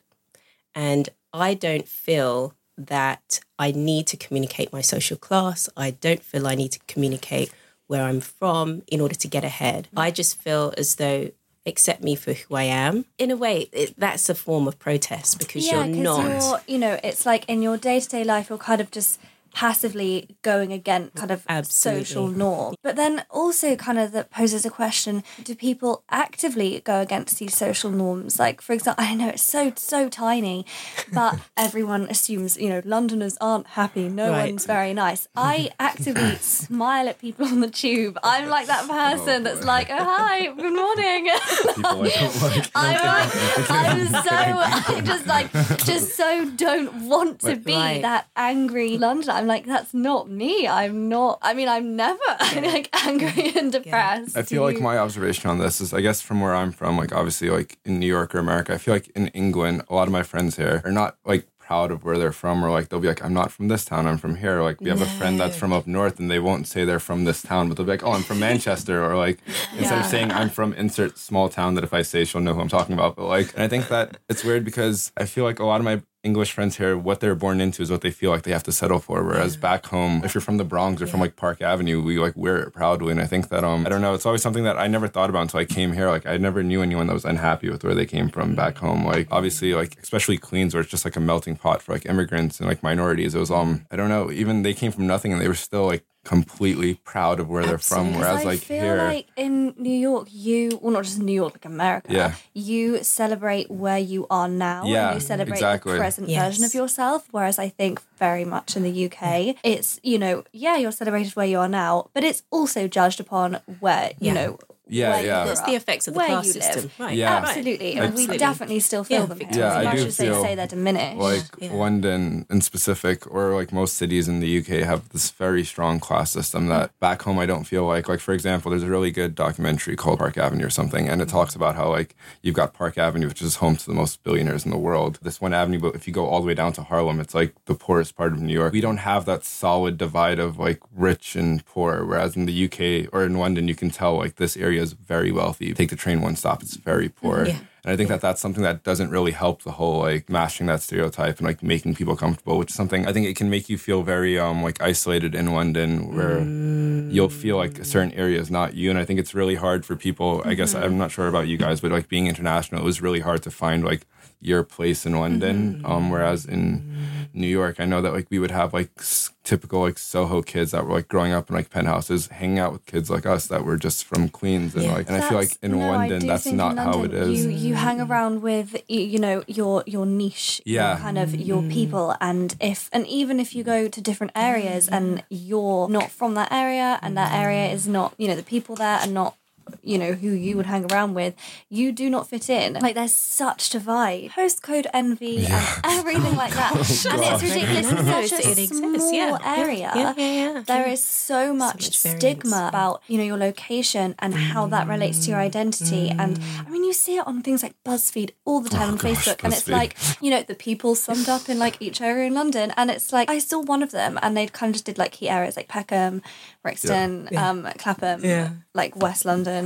And 0.75 1.09
I 1.33 1.53
don't 1.53 1.87
feel 1.87 2.53
that 2.77 3.39
I 3.57 3.71
need 3.71 4.07
to 4.07 4.17
communicate 4.17 4.71
my 4.71 4.81
social 4.81 5.17
class. 5.17 5.69
I 5.75 5.91
don't 5.91 6.23
feel 6.23 6.47
I 6.47 6.55
need 6.55 6.71
to 6.73 6.79
communicate 6.87 7.51
where 7.87 8.03
I'm 8.03 8.21
from 8.21 8.83
in 8.87 9.01
order 9.01 9.15
to 9.15 9.27
get 9.27 9.43
ahead. 9.43 9.87
I 9.97 10.11
just 10.11 10.39
feel 10.41 10.73
as 10.77 10.95
though 10.95 11.31
accept 11.65 12.03
me 12.03 12.15
for 12.15 12.33
who 12.33 12.55
I 12.55 12.63
am. 12.63 13.05
In 13.17 13.31
a 13.31 13.35
way, 13.35 13.69
it, 13.71 13.95
that's 13.97 14.29
a 14.29 14.35
form 14.35 14.67
of 14.67 14.79
protest 14.79 15.39
because 15.39 15.65
yeah, 15.65 15.85
you're 15.85 16.03
not. 16.03 16.41
you're, 16.41 16.61
you 16.67 16.77
know, 16.79 16.99
it's 17.03 17.25
like 17.25 17.45
in 17.49 17.61
your 17.61 17.77
day 17.77 17.99
to 17.99 18.07
day 18.07 18.23
life, 18.23 18.49
you're 18.49 18.57
kind 18.57 18.79
of 18.79 18.91
just 18.91 19.19
passively 19.53 20.35
going 20.41 20.71
against 20.73 21.15
kind 21.15 21.31
of 21.31 21.43
Absolutely. 21.49 22.05
social 22.05 22.27
norm. 22.27 22.75
But 22.83 22.95
then 22.95 23.23
also 23.29 23.75
kind 23.75 23.99
of 23.99 24.11
that 24.11 24.29
poses 24.29 24.65
a 24.65 24.69
question, 24.69 25.23
do 25.43 25.55
people 25.55 26.03
actively 26.09 26.81
go 26.83 27.01
against 27.01 27.39
these 27.39 27.55
social 27.55 27.91
norms? 27.91 28.39
Like 28.39 28.61
for 28.61 28.73
example, 28.73 29.03
I 29.05 29.15
know 29.15 29.29
it's 29.29 29.43
so 29.43 29.73
so 29.75 30.09
tiny, 30.09 30.65
but 31.11 31.39
everyone 31.57 32.03
assumes, 32.09 32.57
you 32.57 32.69
know, 32.69 32.81
Londoners 32.85 33.37
aren't 33.41 33.67
happy, 33.67 34.09
no 34.09 34.31
Right. 34.31 34.49
one's 34.51 34.65
very 34.65 34.93
nice. 34.93 35.27
I 35.35 35.69
actively 35.79 36.35
smile 36.37 37.09
at 37.09 37.19
people 37.19 37.45
on 37.45 37.59
the 37.61 37.69
tube. 37.69 38.17
I'm 38.23 38.47
like 38.49 38.67
that 38.67 38.85
oh, 38.85 38.87
person 38.87 39.43
that's 39.43 39.63
like, 39.63 39.87
"Oh 39.89 39.97
hi, 40.03 40.47
good 40.47 40.75
morning." 40.75 41.29
People 41.95 42.69
I 42.75 42.93
don't 42.93 43.05
like. 43.05 43.69
I'm 43.69 44.07
like, 44.07 44.15
I'm 44.15 44.23
so, 44.23 44.29
I 44.97 45.01
just 45.01 45.27
like, 45.27 45.51
just 45.85 46.15
so 46.15 46.49
don't 46.55 47.07
want 47.07 47.39
to 47.41 47.55
be 47.55 47.73
Right. 47.73 48.01
that 48.01 48.27
angry 48.35 48.97
Londoner. 48.97 49.33
I'm 49.33 49.47
like, 49.47 49.65
that's 49.65 49.93
not 49.93 50.29
me. 50.29 50.67
I'm 50.67 51.09
not. 51.09 51.39
I 51.41 51.53
mean, 51.53 51.67
I'm 51.67 51.95
never 51.95 52.19
like 52.55 52.89
angry 53.05 53.51
and 53.55 53.71
depressed. 53.71 54.37
I 54.37 54.43
feel 54.43 54.63
like 54.63 54.79
my 54.79 54.97
observation 54.97 55.49
on 55.49 55.57
this 55.59 55.81
is, 55.81 55.93
I 55.93 56.01
guess, 56.01 56.21
from 56.21 56.41
where 56.41 56.55
I'm 56.55 56.71
from, 56.71 56.97
like 56.97 57.13
obviously, 57.13 57.49
like 57.49 57.77
in 57.85 57.99
New 57.99 58.07
York 58.07 58.33
or 58.35 58.39
America, 58.39 58.73
I 58.73 58.77
feel 58.77 58.93
like 58.93 59.07
in 59.15 59.27
England, 59.29 59.83
a 59.89 59.93
lot 59.95 60.07
of 60.07 60.11
my 60.11 60.23
friends 60.23 60.55
here 60.57 60.81
are 60.85 60.91
not 60.91 61.17
like 61.25 61.47
proud 61.69 61.91
of 61.91 62.03
where 62.03 62.17
they're 62.17 62.31
from, 62.31 62.65
or 62.65 62.71
like 62.71 62.89
they'll 62.89 62.99
be 62.99 63.07
like, 63.07 63.23
I'm 63.23 63.31
not 63.31 63.51
from 63.51 63.67
this 63.67 63.85
town, 63.85 64.07
I'm 64.07 64.17
from 64.17 64.37
here. 64.37 64.63
Like 64.63 64.81
we 64.81 64.89
have 64.89 65.03
a 65.03 65.05
friend 65.05 65.39
that's 65.39 65.55
from 65.55 65.71
up 65.71 65.85
north, 65.85 66.19
and 66.19 66.29
they 66.29 66.39
won't 66.39 66.65
say 66.65 66.83
they're 66.83 66.99
from 66.99 67.25
this 67.25 67.43
town, 67.43 67.67
but 67.67 67.77
they'll 67.77 67.85
be 67.85 67.91
like, 67.91 68.03
Oh, 68.03 68.13
I'm 68.13 68.23
from 68.23 68.39
Manchester, 68.39 69.05
or 69.05 69.15
like 69.15 69.37
instead 69.77 69.99
of 69.99 70.07
saying 70.07 70.31
I'm 70.31 70.49
from 70.49 70.73
insert 70.73 71.19
small 71.19 71.47
town, 71.47 71.75
that 71.75 71.83
if 71.83 71.93
I 71.93 72.01
say 72.01 72.25
she'll 72.25 72.41
know 72.41 72.55
who 72.55 72.61
I'm 72.61 72.69
talking 72.69 72.95
about. 72.95 73.15
But 73.15 73.27
like, 73.27 73.53
and 73.53 73.61
I 73.61 73.67
think 73.67 73.87
that 73.89 74.17
it's 74.27 74.43
weird 74.43 74.65
because 74.65 75.11
I 75.15 75.25
feel 75.25 75.43
like 75.43 75.59
a 75.59 75.63
lot 75.63 75.79
of 75.79 75.85
my 75.85 76.01
English 76.21 76.51
friends 76.51 76.75
here, 76.75 76.97
what 76.97 77.21
they're 77.21 77.35
born 77.35 77.61
into 77.61 77.81
is 77.81 77.89
what 77.89 78.01
they 78.01 78.11
feel 78.11 78.29
like 78.29 78.43
they 78.43 78.51
have 78.51 78.63
to 78.63 78.73
settle 78.73 78.99
for. 78.99 79.23
Whereas 79.23 79.55
back 79.55 79.85
home, 79.85 80.21
if 80.25 80.33
you're 80.33 80.41
from 80.41 80.57
the 80.57 80.65
Bronx 80.65 81.01
or 81.01 81.07
from 81.07 81.21
like 81.21 81.37
Park 81.37 81.61
Avenue, 81.61 82.01
we 82.03 82.19
like 82.19 82.35
wear 82.35 82.57
it 82.57 82.73
proudly. 82.73 83.11
And 83.11 83.21
I 83.21 83.25
think 83.25 83.47
that 83.49 83.63
um 83.63 83.85
I 83.85 83.89
don't 83.89 84.01
know, 84.01 84.13
it's 84.13 84.25
always 84.25 84.41
something 84.41 84.65
that 84.65 84.77
I 84.77 84.87
never 84.87 85.07
thought 85.07 85.29
about 85.29 85.43
until 85.43 85.61
I 85.61 85.65
came 85.65 85.93
here. 85.93 86.09
Like 86.09 86.25
I 86.25 86.35
never 86.35 86.61
knew 86.61 86.81
anyone 86.81 87.07
that 87.07 87.13
was 87.13 87.23
unhappy 87.23 87.69
with 87.69 87.85
where 87.85 87.95
they 87.95 88.05
came 88.05 88.27
from 88.27 88.53
back 88.53 88.77
home. 88.77 89.05
Like 89.05 89.29
obviously 89.31 89.73
like 89.73 89.97
especially 90.03 90.37
Queens 90.37 90.73
where 90.73 90.81
it's 90.81 90.91
just 90.91 91.05
like 91.05 91.15
a 91.15 91.21
melting 91.21 91.55
pot 91.55 91.81
for 91.81 91.93
like 91.93 92.05
immigrants 92.05 92.59
and 92.59 92.67
like 92.67 92.83
minorities. 92.83 93.33
It 93.33 93.39
was 93.39 93.51
um 93.51 93.85
I 93.89 93.95
don't 93.95 94.09
know, 94.09 94.29
even 94.29 94.63
they 94.63 94.73
came 94.73 94.91
from 94.91 95.07
nothing 95.07 95.31
and 95.31 95.41
they 95.41 95.47
were 95.47 95.53
still 95.53 95.85
like 95.85 96.03
completely 96.23 96.95
proud 96.95 97.39
of 97.39 97.49
where 97.49 97.65
they're 97.65 97.77
from. 97.77 98.13
Whereas 98.13 98.41
I 98.41 98.43
like 98.43 98.59
feel 98.59 98.81
here 98.81 98.97
like 98.97 99.27
in 99.35 99.73
New 99.77 99.89
York, 100.09 100.27
you 100.31 100.77
well 100.81 100.91
not 100.93 101.03
just 101.03 101.19
New 101.19 101.33
York, 101.33 101.53
like 101.53 101.65
America. 101.65 102.11
Yeah. 102.11 102.33
You 102.53 103.03
celebrate 103.03 103.71
where 103.71 103.97
you 103.97 104.27
are 104.29 104.47
now. 104.47 104.85
Yeah, 104.85 105.07
and 105.11 105.15
you 105.15 105.21
celebrate 105.25 105.55
exactly. 105.57 105.93
the 105.93 105.99
present 105.99 106.29
Yes. 106.29 106.45
version 106.45 106.65
of 106.65 106.73
yourself. 106.73 107.27
Whereas 107.31 107.57
I 107.57 107.69
think 107.69 108.01
very 108.17 108.45
much 108.45 108.75
in 108.75 108.83
the 108.83 109.05
UK, 109.05 109.55
it's 109.63 109.99
you 110.03 110.19
know 110.19 110.43
yeah 110.51 110.75
you're 110.77 110.91
celebrated 110.91 111.35
where 111.35 111.47
you 111.47 111.59
are 111.59 111.69
now, 111.69 112.09
but 112.13 112.23
it's 112.23 112.43
also 112.51 112.87
judged 112.87 113.19
upon 113.19 113.59
where 113.79 114.11
you 114.19 114.27
Yeah. 114.27 114.33
know. 114.33 114.59
Yeah, 114.89 115.09
where 115.11 115.25
yeah. 115.25 115.43
grew 115.43 115.51
It's 115.51 115.61
the 115.61 115.75
effects 115.75 116.07
of 116.07 116.13
the 116.13 116.17
where 116.17 116.27
class 116.27 116.47
you 116.47 116.53
live. 116.53 116.63
system. 116.63 116.91
Right. 116.99 117.15
Yeah. 117.15 117.33
right. 117.33 117.47
Absolutely, 117.47 117.93
and 117.93 118.15
we 118.15 118.27
definitely 118.37 118.79
still 118.79 119.03
feel 119.03 119.21
Yeah, 119.21 119.25
them 119.25 119.39
here. 119.39 119.49
Yeah, 119.51 119.67
as 119.67 119.75
I 119.75 119.83
much 119.83 119.95
do 119.95 120.05
as 120.05 120.17
they 120.17 120.33
say 120.33 120.55
they're 120.55 120.67
diminished. 120.67 121.17
like 121.17 121.43
Yeah. 121.59 121.73
London 121.73 122.45
in 122.49 122.61
specific, 122.61 123.31
or 123.33 123.53
like 123.53 123.71
most 123.71 123.97
cities 123.97 124.27
in 124.27 124.39
the 124.39 124.59
UK, 124.59 124.83
have 124.83 125.09
this 125.09 125.29
very 125.31 125.63
strong 125.63 125.99
class 125.99 126.31
system 126.31 126.67
that 126.67 126.97
back 126.99 127.21
home 127.21 127.39
I 127.39 127.45
don't 127.45 127.65
feel 127.65 127.85
like. 127.85 128.09
Like 128.09 128.19
for 128.19 128.33
example, 128.33 128.71
there's 128.71 128.83
a 128.83 128.89
really 128.89 129.11
good 129.11 129.35
documentary 129.35 129.95
called 129.95 130.19
Park 130.19 130.37
Avenue 130.37 130.65
or 130.65 130.69
something, 130.69 131.07
and 131.07 131.21
it 131.21 131.27
mm-hmm. 131.27 131.37
talks 131.37 131.55
about 131.55 131.75
how 131.75 131.89
like 131.89 132.15
you've 132.41 132.55
got 132.55 132.73
Park 132.73 132.97
Avenue, 132.97 133.27
which 133.27 133.41
is 133.41 133.57
home 133.57 133.75
to 133.75 133.85
the 133.85 133.93
most 133.93 134.23
billionaires 134.23 134.65
in 134.65 134.71
the 134.71 134.77
world. 134.77 135.19
This 135.21 135.39
one 135.39 135.53
avenue, 135.53 135.79
but 135.79 135.95
if 135.95 136.07
you 136.07 136.13
go 136.13 136.25
all 136.25 136.41
the 136.41 136.47
way 136.47 136.55
down 136.55 136.73
to 136.73 136.83
Harlem, 136.83 137.19
it's 137.19 137.35
like 137.35 137.53
the 137.65 137.75
poorest 137.75 138.15
part 138.15 138.33
of 138.33 138.41
New 138.41 138.53
York. 138.53 138.73
We 138.73 138.81
don't 138.81 138.97
have 138.97 139.25
that 139.25 139.45
solid 139.45 139.97
divide 139.97 140.39
of 140.39 140.57
like 140.57 140.81
rich 140.95 141.35
and 141.35 141.63
poor, 141.65 142.05
whereas 142.05 142.35
in 142.35 142.45
the 142.45 142.65
UK 142.65 143.13
or 143.13 143.23
in 143.23 143.37
London, 143.37 143.67
you 143.67 143.75
can 143.75 143.89
tell 143.89 144.17
like 144.17 144.35
this 144.35 144.57
area 144.57 144.78
is 144.79 144.93
very 144.93 145.31
wealthy. 145.31 145.73
Take 145.73 145.89
the 145.89 145.95
train 145.95 146.21
one 146.21 146.35
stop, 146.35 146.61
it's 146.61 146.75
very 146.75 147.09
poor. 147.09 147.45
Mm, 147.45 147.47
yeah. 147.47 147.59
And 147.83 147.93
I 147.93 147.95
think 147.95 148.09
that 148.09 148.19
that's 148.19 148.41
something 148.41 148.63
that 148.63 148.83
doesn't 148.83 149.09
really 149.09 149.31
help 149.31 149.63
the 149.63 149.71
whole 149.71 149.99
like 149.99 150.29
mashing 150.29 150.67
that 150.67 150.81
stereotype 150.81 151.37
and 151.37 151.47
like 151.47 151.63
making 151.63 151.95
people 151.95 152.15
comfortable, 152.15 152.57
which 152.57 152.71
is 152.71 152.75
something 152.75 153.07
I 153.07 153.13
think 153.13 153.25
it 153.25 153.37
can 153.37 153.49
make 153.49 153.69
you 153.69 153.77
feel 153.77 154.03
very 154.03 154.37
um 154.37 154.63
like 154.63 154.81
isolated 154.81 155.33
in 155.33 155.53
London 155.53 156.13
where 156.15 156.39
mm. 156.39 157.11
you'll 157.13 157.29
feel 157.29 157.57
like 157.57 157.79
a 157.79 157.85
certain 157.85 158.11
area 158.13 158.39
is 158.39 158.51
not 158.51 158.73
you. 158.73 158.89
And 158.89 158.99
I 158.99 159.05
think 159.05 159.19
it's 159.19 159.33
really 159.33 159.55
hard 159.55 159.85
for 159.85 159.95
people. 159.95 160.41
I 160.43 160.55
guess 160.55 160.73
mm-hmm. 160.73 160.83
I'm 160.83 160.97
not 160.97 161.11
sure 161.11 161.27
about 161.27 161.47
you 161.47 161.57
guys, 161.57 161.79
but 161.79 161.91
like 161.91 162.09
being 162.09 162.27
international, 162.27 162.81
it 162.81 162.85
was 162.85 163.01
really 163.01 163.21
hard 163.21 163.43
to 163.43 163.51
find 163.51 163.85
like 163.85 164.05
your 164.41 164.63
place 164.63 165.05
in 165.05 165.13
London. 165.13 165.75
Mm-hmm. 165.75 165.85
Um, 165.85 166.09
whereas 166.09 166.45
in 166.45 166.79
mm-hmm. 166.79 167.18
New 167.39 167.47
York, 167.47 167.79
I 167.79 167.85
know 167.85 168.01
that 168.01 168.13
like 168.13 168.27
we 168.29 168.37
would 168.39 168.51
have 168.51 168.73
like 168.73 168.91
s- 168.99 169.31
typical 169.43 169.79
like 169.81 169.97
Soho 169.97 170.41
kids 170.41 170.71
that 170.71 170.85
were 170.85 170.93
like 170.93 171.07
growing 171.07 171.31
up 171.33 171.49
in 171.49 171.55
like 171.55 171.69
penthouses, 171.69 172.27
hanging 172.27 172.59
out 172.59 172.73
with 172.73 172.85
kids 172.85 173.09
like 173.09 173.25
us 173.25 173.47
that 173.47 173.63
were 173.65 173.77
just 173.77 174.03
from 174.05 174.29
Queens, 174.29 174.75
and 174.75 174.83
Yeah. 174.83 174.93
like, 174.93 175.07
and 175.09 175.17
I 175.17 175.27
feel 175.27 175.37
like 175.37 175.57
in 175.61 175.71
no, 175.71 175.79
London, 175.79 176.27
that's 176.27 176.45
not 176.45 176.73
in 176.73 176.77
how 176.77 177.03
it 177.03 177.13
is. 177.13 177.45
You 177.45 177.49
you 177.49 177.75
hang 177.75 177.99
around 178.01 178.41
with 178.41 178.75
you 178.87 179.17
know 179.19 179.43
your 179.47 179.83
your 179.87 180.05
niche, 180.05 180.61
your 180.65 180.83
Yeah. 180.83 180.99
kind 180.99 181.17
of 181.17 181.33
your 181.33 181.61
mm. 181.63 181.71
people, 181.71 182.15
and 182.21 182.55
if 182.59 182.89
and 182.91 183.07
even 183.07 183.39
if 183.39 183.55
you 183.55 183.63
go 183.63 183.87
to 183.87 184.01
different 184.01 184.33
areas 184.35 184.87
and 184.89 185.23
you're 185.29 185.87
not 185.89 186.11
from 186.11 186.33
that 186.35 186.51
area, 186.51 186.99
and 187.01 187.17
that 187.17 187.31
area 187.33 187.71
is 187.71 187.87
not 187.87 188.13
you 188.17 188.27
know 188.27 188.35
the 188.35 188.43
people 188.43 188.75
there 188.75 188.99
are 188.99 189.07
not 189.07 189.35
you 189.83 189.97
know 189.97 190.13
who 190.13 190.29
you 190.31 190.55
would 190.57 190.65
hang 190.65 190.91
around 190.91 191.13
with 191.13 191.33
you 191.69 191.91
do 191.91 192.09
not 192.09 192.27
fit 192.27 192.49
in. 192.49 192.73
Like 192.73 192.95
there's 192.95 193.13
such 193.13 193.69
divide 193.69 194.31
postcode 194.31 194.87
envy 194.93 195.45
and 195.45 195.65
everything 195.83 196.35
like 196.35 196.53
that. 196.53 196.73
And 197.11 197.21
it's 197.23 197.43
ridiculous. 197.43 197.85
No, 197.85 197.91
no, 197.91 197.99
in 197.99 198.05
no, 198.05 198.25
such 198.25 198.39
it's- 198.39 198.57
a 198.57 198.61
it 198.63 198.69
small 198.69 199.13
yeah. 199.13 199.37
Yeah, 199.41 199.57
area. 199.59 199.91
Yeah, 199.95 200.13
yeah, 200.17 200.53
yeah. 200.53 200.63
there 200.65 200.87
is 200.87 201.03
so 201.03 201.53
much, 201.53 201.75
much 201.75 202.01
variance. 202.03 202.19
stigma 202.21 202.67
about 202.69 203.01
you 203.07 203.17
know 203.17 203.23
your 203.23 203.37
location 203.37 204.15
and 204.19 204.33
how 204.33 204.67
that 204.67 204.87
relates 204.87 205.25
to 205.25 205.31
your 205.31 205.39
identity. 205.39 206.09
And 206.09 206.39
i 206.65 206.69
mean 206.69 206.83
you 206.83 206.93
see 206.93 207.17
it 207.17 207.25
on 207.27 207.41
things 207.41 207.63
like 207.63 207.75
buzzfeed 207.85 208.31
all 208.45 208.59
the 208.61 208.69
time 208.69 208.89
on 208.89 208.97
gosh, 208.97 209.11
facebook. 209.25 209.43
And 209.43 209.53
it's 209.53 209.67
like 209.67 209.95
you 210.21 210.29
know 210.31 210.43
the 210.43 210.55
people 210.55 210.95
summed 210.95 211.29
up 211.29 211.49
in 211.49 211.59
like 211.59 211.77
each 211.79 212.01
area 212.01 212.25
in 212.27 212.33
london. 212.33 212.71
And 212.77 212.89
it's 212.91 213.11
like 213.13 213.29
i 213.29 213.39
saw 213.39 213.59
one 213.59 213.81
of 213.83 213.91
them 213.91 214.17
and 214.21 214.35
they 214.37 214.47
kind 214.47 214.69
of 214.69 214.73
just 214.75 214.85
did 214.85 214.97
like 214.97 215.11
key 215.13 215.29
areas 215.29 215.55
like 215.57 215.67
peckham 215.67 216.21
brixton 216.63 217.29
um 217.37 217.67
clapham 217.77 218.23
Yeah. 218.23 218.49
like 218.73 218.95
west 218.95 219.25
london 219.25 219.58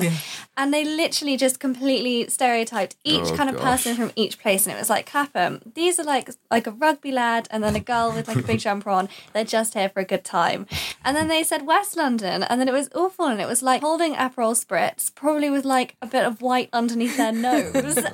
and 0.58 0.74
they 0.74 0.84
literally 0.86 1.38
just 1.38 1.60
completely 1.60 2.28
stereotyped 2.30 2.96
each 3.04 3.22
Oh, 3.26 3.36
kind 3.38 3.50
of 3.50 3.56
gosh. 3.58 3.64
person 3.84 3.96
from 3.96 4.12
each 4.16 4.40
place. 4.40 4.66
And 4.66 4.76
it 4.76 4.80
was 4.80 4.90
like 4.90 5.06
clapham 5.06 5.62
these 5.76 6.00
are 6.00 6.04
like 6.04 6.30
like 6.52 6.68
a 6.68 6.72
rugby 6.72 7.12
lad 7.12 7.48
and 7.52 7.64
then 7.64 7.76
a 7.76 7.80
girl 7.80 8.12
with 8.14 8.28
like 8.28 8.38
a 8.38 8.42
big 8.44 8.60
jumper 8.66 8.90
on. 8.90 9.10
They're 9.34 9.44
just 9.44 9.74
here 9.74 9.90
for 9.90 10.00
a 10.00 10.06
good 10.06 10.24
time. 10.24 10.66
And 11.06 11.16
then 11.18 11.28
they 11.28 11.44
said 11.44 11.66
west 11.68 11.96
london. 11.98 12.44
And 12.44 12.60
then 12.60 12.68
it 12.68 12.74
was 12.74 12.90
awful. 12.96 13.26
And 13.26 13.40
it 13.42 13.48
was 13.48 13.62
like 13.64 13.82
holding 13.82 14.14
aperol 14.16 14.54
spritz 14.56 15.14
probably 15.14 15.50
with 15.50 15.66
like 15.66 15.96
a 16.02 16.08
bit 16.08 16.26
of 16.26 16.42
white 16.42 16.70
underneath 16.74 17.18
their 17.18 17.32
nose. 17.32 17.74
And 17.76 17.86
it's 17.86 17.98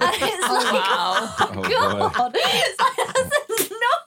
oh, 0.49 0.71
like 0.71 0.79
Wow. 0.79 1.35
Oh, 1.39 2.09
god. 2.15 2.35
that's 2.35 3.48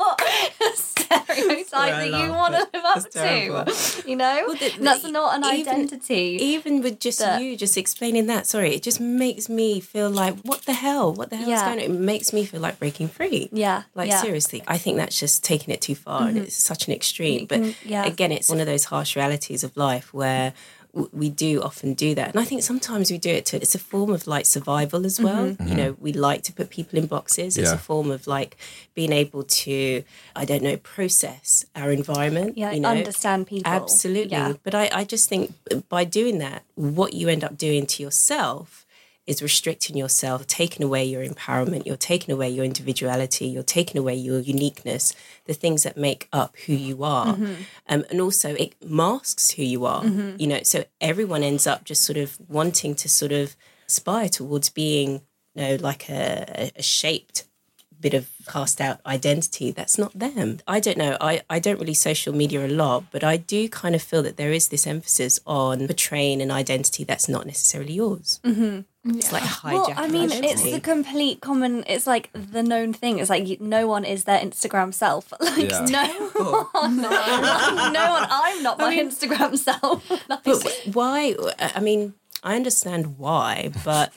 not 0.02 0.20
a 0.60 0.76
stereotype 0.76 1.92
that 1.92 2.06
you 2.08 2.30
want 2.30 2.54
to 2.54 2.68
live 2.72 2.84
up 2.84 3.10
to 3.10 4.02
you 4.10 4.16
know 4.16 4.44
Well, 4.46 4.56
the- 4.56 4.72
that's 4.80 5.04
not 5.04 5.36
an 5.36 5.44
even- 5.58 5.72
identity 5.74 6.38
Even 6.52 6.82
with 6.82 6.98
just 7.00 7.18
that- 7.20 7.40
you 7.42 7.56
just 7.56 7.76
explaining 7.76 8.26
that, 8.26 8.46
sorry, 8.46 8.74
it 8.74 8.82
just 8.82 9.00
makes 9.00 9.48
me 9.48 9.80
feel 9.80 10.10
like, 10.10 10.34
what 10.42 10.62
the 10.62 10.72
hell? 10.72 11.12
What 11.12 11.30
the 11.30 11.36
hell 11.36 11.50
is 11.50 11.60
going 11.62 11.72
on? 11.78 11.78
It 11.78 11.90
makes 11.90 12.32
me 12.32 12.44
feel 12.44 12.60
like 12.60 12.78
breaking 12.78 13.08
free. 13.08 13.48
yeah 13.52 13.82
Like 13.94 14.08
yeah. 14.08 14.16
Mm-hmm. 14.16 14.26
seriously, 14.26 14.62
I 14.66 14.78
think 14.78 14.96
that's 14.96 15.18
just 15.18 15.44
taking 15.44 15.72
it 15.74 15.80
too 15.80 15.94
far, 15.94 16.28
and 16.28 16.36
it's 16.38 16.56
such 16.56 16.86
an 16.88 16.92
extreme. 16.94 17.46
But 17.46 17.60
can- 17.62 17.74
yeah. 17.84 18.04
again, 18.04 18.32
it's 18.32 18.48
one 18.48 18.60
of 18.60 18.66
those 18.66 18.84
harsh 18.84 19.16
realities 19.16 19.62
of 19.64 19.76
life 19.76 20.12
where 20.14 20.46
w- 20.50 20.81
we 21.12 21.30
do 21.30 21.62
often 21.62 21.94
do 21.94 22.14
that, 22.14 22.28
and 22.30 22.38
I 22.40 22.44
think 22.44 22.62
sometimes 22.62 23.10
we 23.10 23.16
do 23.16 23.30
it 23.30 23.46
to. 23.46 23.56
It's 23.56 23.74
a 23.74 23.78
form 23.78 24.10
of 24.10 24.26
like 24.26 24.44
survival 24.44 25.06
as 25.06 25.18
well. 25.18 25.46
Mm-hmm. 25.46 25.68
You 25.68 25.74
know, 25.74 25.96
we 25.98 26.12
like 26.12 26.42
to 26.44 26.52
put 26.52 26.68
people 26.68 26.98
in 26.98 27.06
boxes. 27.06 27.56
It's 27.56 27.70
Yeah. 27.70 27.76
a 27.76 27.78
form 27.78 28.10
of 28.10 28.26
like 28.26 28.56
being 28.94 29.10
able 29.12 29.42
to, 29.44 30.04
I 30.36 30.44
don't 30.44 30.62
know, 30.62 30.76
process 30.76 31.64
our 31.74 31.90
environment. 31.90 32.58
yeah 32.58 32.72
you 32.72 32.80
know? 32.80 32.90
understand 32.90 33.46
people 33.46 33.72
Absolutely. 33.72 34.32
yeah 34.32 34.52
But 34.62 34.74
I, 34.74 34.90
I 34.92 35.04
just 35.04 35.28
think 35.30 35.54
by 35.88 36.04
doing 36.04 36.38
that, 36.38 36.62
what 36.74 37.14
you 37.14 37.28
end 37.28 37.42
up 37.42 37.56
doing 37.56 37.86
to 37.86 38.02
yourself 38.02 38.84
is 39.26 39.40
restricting 39.42 39.96
yourself, 39.96 40.46
taking 40.46 40.84
away 40.84 41.04
your 41.04 41.24
empowerment, 41.24 41.86
you're 41.86 41.96
taking 41.96 42.32
away 42.34 42.50
your 42.50 42.64
individuality, 42.64 43.46
you're 43.46 43.62
taking 43.62 43.96
away 43.98 44.14
your 44.16 44.40
uniqueness, 44.40 45.14
the 45.44 45.54
things 45.54 45.84
that 45.84 45.96
make 45.96 46.28
up 46.32 46.56
who 46.66 46.72
you 46.72 47.04
are. 47.04 47.34
Um, 47.88 48.04
and 48.10 48.20
also 48.20 48.54
it 48.54 48.74
masks 48.84 49.52
who 49.52 49.62
you 49.62 49.84
are. 49.86 50.04
You 50.38 50.46
know, 50.48 50.62
so 50.64 50.84
everyone 51.00 51.42
ends 51.44 51.66
up 51.66 51.84
just 51.84 52.02
sort 52.02 52.16
of 52.16 52.36
wanting 52.48 52.94
to 52.96 53.08
sort 53.08 53.32
of 53.32 53.54
aspire 53.86 54.28
towards 54.28 54.70
being, 54.70 55.22
you 55.54 55.62
know, 55.62 55.76
like 55.76 56.08
a, 56.10 56.72
a 56.74 56.82
shaped 56.82 57.44
bit 58.02 58.14
of 58.14 58.28
cast 58.48 58.80
out 58.80 58.98
identity 59.06 59.70
that's 59.70 59.96
not 59.98 60.12
them. 60.18 60.58
I 60.66 60.78
don't 60.80 60.98
know. 60.98 61.16
I, 61.20 61.42
I 61.48 61.58
don't 61.64 61.78
really 61.80 61.94
social 61.94 62.34
media 62.34 62.66
a 62.66 62.68
lot, 62.68 63.04
but 63.12 63.22
I 63.24 63.36
do 63.36 63.68
kind 63.68 63.94
of 63.94 64.02
feel 64.02 64.22
that 64.24 64.36
there 64.36 64.52
is 64.52 64.68
this 64.68 64.86
emphasis 64.86 65.40
on 65.46 65.86
portraying 65.86 66.42
an 66.42 66.50
identity 66.50 67.04
that's 67.04 67.28
not 67.28 67.46
necessarily 67.46 67.94
yours. 67.94 68.40
Mm-hmm. 68.44 68.80
It's 69.18 69.32
like 69.32 69.42
hijacking 69.42 69.72
Well, 69.72 69.92
I 69.96 70.06
mean, 70.08 70.30
identity. 70.30 70.48
it's 70.48 70.62
the 70.62 70.80
complete 70.80 71.40
common. 71.40 71.82
It's 71.88 72.06
like 72.06 72.30
the 72.34 72.62
known 72.62 72.92
thing. 72.92 73.18
It's 73.18 73.30
like 73.30 73.48
you, 73.48 73.56
no 73.60 73.86
one 73.88 74.04
is 74.04 74.24
their 74.24 74.38
Instagram 74.40 74.92
self. 74.94 75.32
Like 75.40 75.70
Yeah. 75.70 75.86
no 75.90 76.66
one, 76.72 76.96
no 77.02 77.08
one. 77.08 78.26
I'm 78.30 78.62
not 78.62 78.78
my 78.78 78.94
Instagram 78.96 79.56
self. 79.58 80.08
Like, 80.28 80.44
But 80.44 80.80
why? 80.92 81.34
I 81.58 81.80
mean, 81.80 82.14
I 82.44 82.56
understand 82.56 83.18
why, 83.18 83.70
but 83.84 84.12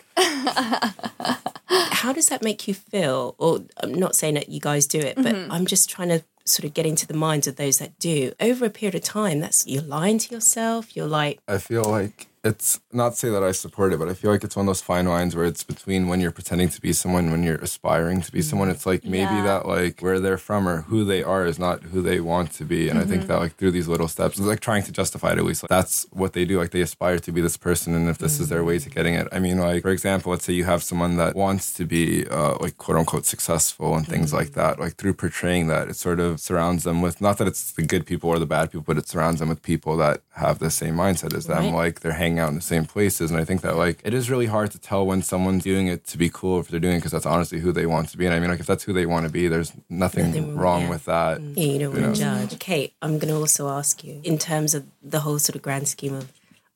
how 1.67 2.13
does 2.13 2.29
that 2.29 2.43
make 2.43 2.67
you 2.67 2.73
feel? 2.73 3.35
Or 3.37 3.61
I'm 3.81 3.93
not 3.93 4.15
saying 4.15 4.35
that 4.35 4.49
you 4.49 4.59
guys 4.59 4.87
do 4.87 4.99
it, 4.99 5.15
but 5.15 5.35
mm-hmm. 5.35 5.51
I'm 5.51 5.65
just 5.65 5.89
trying 5.89 6.09
to 6.09 6.23
sort 6.45 6.65
of 6.65 6.73
get 6.73 6.85
into 6.85 7.07
the 7.07 7.13
minds 7.13 7.47
of 7.47 7.55
those 7.55 7.79
that 7.79 7.97
do. 7.99 8.31
Over 8.39 8.65
a 8.65 8.69
period 8.69 8.95
of 8.95 9.01
time, 9.01 9.39
that's 9.39 9.65
you're 9.67 9.81
lying 9.81 10.19
to 10.19 10.33
yourself. 10.33 10.95
You're 10.95 11.07
like, 11.07 11.39
I 11.47 11.57
feel 11.57 11.83
like 11.83 12.27
it's 12.45 12.79
not 12.93 13.09
to 13.09 13.15
say 13.15 13.29
that 13.29 13.43
I 13.43 13.51
support 13.51 13.91
it, 13.91 13.97
but 13.97 14.07
I 14.07 14.13
feel 14.13 14.29
like 14.29 14.43
it's 14.43 14.55
one 14.55 14.65
of 14.65 14.67
those 14.67 14.81
fine 14.81 15.07
lines 15.07 15.35
where 15.35 15.45
it's 15.45 15.63
between 15.63 16.07
when 16.07 16.21
you're 16.21 16.31
pretending 16.31 16.69
to 16.69 16.79
be 16.79 16.93
someone, 16.93 17.31
when 17.31 17.41
you're 17.41 17.55
aspiring 17.55 18.21
to 18.21 18.31
be 18.31 18.39
mm-hmm. 18.39 18.49
someone. 18.49 18.69
It's 18.69 18.85
like 18.85 19.03
maybe 19.03 19.33
Yeah. 19.33 19.43
that 19.43 19.67
like 19.67 19.99
where 20.01 20.19
they're 20.19 20.37
from 20.37 20.69
or 20.69 20.81
who 20.83 21.03
they 21.03 21.23
are 21.23 21.45
is 21.47 21.57
not 21.57 21.81
who 21.85 22.03
they 22.03 22.19
want 22.19 22.51
to 22.53 22.63
be. 22.63 22.87
And 22.87 22.99
I 22.99 23.03
think 23.03 23.23
mm-hmm. 23.23 23.29
that 23.29 23.39
like 23.39 23.55
through 23.55 23.71
these 23.71 23.87
little 23.87 24.07
steps, 24.07 24.37
it's 24.37 24.47
like 24.47 24.59
trying 24.59 24.83
to 24.83 24.91
justify 24.91 25.31
it 25.31 25.39
at 25.39 25.43
least. 25.43 25.63
Like, 25.63 25.69
that's 25.69 26.05
what 26.11 26.33
they 26.33 26.45
do. 26.45 26.59
Like 26.59 26.69
they 26.69 26.81
aspire 26.81 27.17
to 27.17 27.31
be 27.31 27.41
this 27.41 27.57
person, 27.57 27.95
and 27.95 28.07
if 28.07 28.19
this 28.19 28.39
is 28.39 28.49
their 28.49 28.63
way 28.63 28.77
to 28.77 28.85
mm-hmm. 28.85 28.95
getting 28.95 29.15
it, 29.15 29.27
I 29.31 29.39
mean, 29.39 29.57
like 29.57 29.81
for 29.81 29.89
example, 29.89 30.31
let's 30.31 30.45
say 30.45 30.53
you 30.53 30.65
have 30.65 30.83
someone 30.83 31.17
that 31.17 31.35
wants 31.35 31.73
to 31.73 31.85
be 31.85 32.27
uh, 32.27 32.57
like 32.59 32.77
quote 32.77 32.97
unquote 32.97 33.25
successful 33.25 33.95
and 33.95 34.07
things 34.07 34.31
like 34.31 34.51
that. 34.51 34.79
Like 34.79 34.97
through 34.97 35.15
portraying 35.15 35.65
that, 35.67 35.89
it 35.89 35.95
sort 35.95 36.19
of 36.19 36.39
surrounds 36.39 36.83
them 36.83 37.01
with 37.01 37.21
not 37.21 37.39
that 37.39 37.47
it's 37.47 37.71
the 37.71 37.81
good 37.81 38.05
people 38.05 38.29
or 38.29 38.37
the 38.37 38.45
bad 38.45 38.71
people, 38.71 38.85
but 38.85 38.99
it 38.99 39.07
surrounds 39.07 39.39
them 39.39 39.49
with 39.49 39.63
people 39.63 39.97
that 39.97 40.21
have 40.35 40.59
the 40.59 40.69
same 40.69 40.95
mindset 40.95 41.33
as 41.33 41.47
them. 41.47 41.65
Right. 41.65 41.73
Like 41.73 42.01
they're 42.01 42.11
hanging 42.11 42.34
hanging 42.35 42.43
out 42.43 42.49
in 42.49 42.55
the 42.55 42.61
same 42.61 42.85
places. 42.85 43.31
And 43.31 43.39
I 43.39 43.45
think 43.45 43.61
that 43.61 43.75
like 43.75 44.01
it 44.03 44.13
is 44.13 44.29
really 44.29 44.45
hard 44.47 44.71
to 44.71 44.79
tell 44.79 45.05
when 45.05 45.21
someone's 45.21 45.63
doing 45.63 45.87
it 45.87 46.05
to 46.07 46.17
be 46.17 46.29
cool 46.29 46.59
if 46.59 46.67
they're 46.67 46.79
doing 46.79 46.95
it 46.95 46.99
because 46.99 47.11
that's 47.11 47.25
honestly 47.25 47.59
who 47.59 47.71
they 47.71 47.85
want 47.85 48.09
to 48.09 48.17
be. 48.17 48.25
And 48.25 48.33
I 48.35 48.39
mean, 48.39 48.49
like 48.49 48.59
if 48.59 48.65
that's 48.67 48.83
who 48.83 48.93
they 48.93 49.05
want 49.05 49.25
to 49.25 49.31
be, 49.31 49.47
there's 49.47 49.71
nothing, 49.89 50.25
Nothing- 50.27 50.57
wrong 50.57 50.83
yeah. 50.83 50.89
with 50.89 51.05
that. 51.05 51.39
Mm. 51.39 51.53
Yeah, 51.55 51.63
you 51.63 51.79
don't 51.79 51.95
You 51.95 52.01
want 52.03 52.15
to 52.15 52.21
judge. 52.21 52.59
Kate, 52.59 52.93
I'm 53.01 53.17
going 53.19 53.33
to 53.33 53.39
also 53.39 53.69
ask 53.69 54.03
you, 54.03 54.19
in 54.23 54.37
terms 54.37 54.73
of 54.75 54.85
the 55.01 55.21
whole 55.21 55.39
sort 55.39 55.55
of 55.55 55.61
grand 55.61 55.87
scheme 55.87 56.13
of 56.13 56.31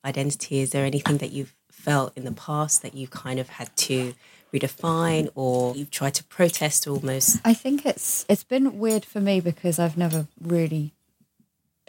identity, 0.05 0.59
is 0.59 0.71
there 0.71 0.85
anything 0.85 1.17
that 1.17 1.31
you've 1.31 1.53
felt 1.71 2.15
in 2.17 2.23
the 2.25 2.31
past 2.31 2.81
that 2.81 2.93
you 2.93 3.07
kind 3.07 3.39
of 3.39 3.49
had 3.49 3.75
to 3.75 4.13
redefine 4.53 5.29
or 5.35 5.75
you've 5.75 5.91
tried 5.91 6.13
to 6.15 6.23
protest 6.25 6.87
almost? 6.87 7.39
I 7.45 7.53
think 7.53 7.85
it's 7.85 8.25
it's 8.29 8.43
been 8.43 8.79
weird 8.79 9.05
for 9.05 9.19
me 9.21 9.39
because 9.41 9.77
I've 9.79 9.97
never 9.97 10.27
really 10.41 10.93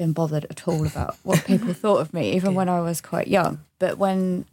been 0.01 0.13
bothered 0.15 0.47
at 0.49 0.67
all 0.67 0.87
about 0.87 1.15
what 1.25 1.45
people 1.47 1.75
thought 1.75 2.01
of 2.01 2.15
me, 2.15 2.33
even 2.33 2.55
when 2.55 2.71
I 2.71 2.81
was 2.81 3.03
quite 3.03 3.29
young. 3.29 3.61
But 3.79 3.99
when 3.99 4.47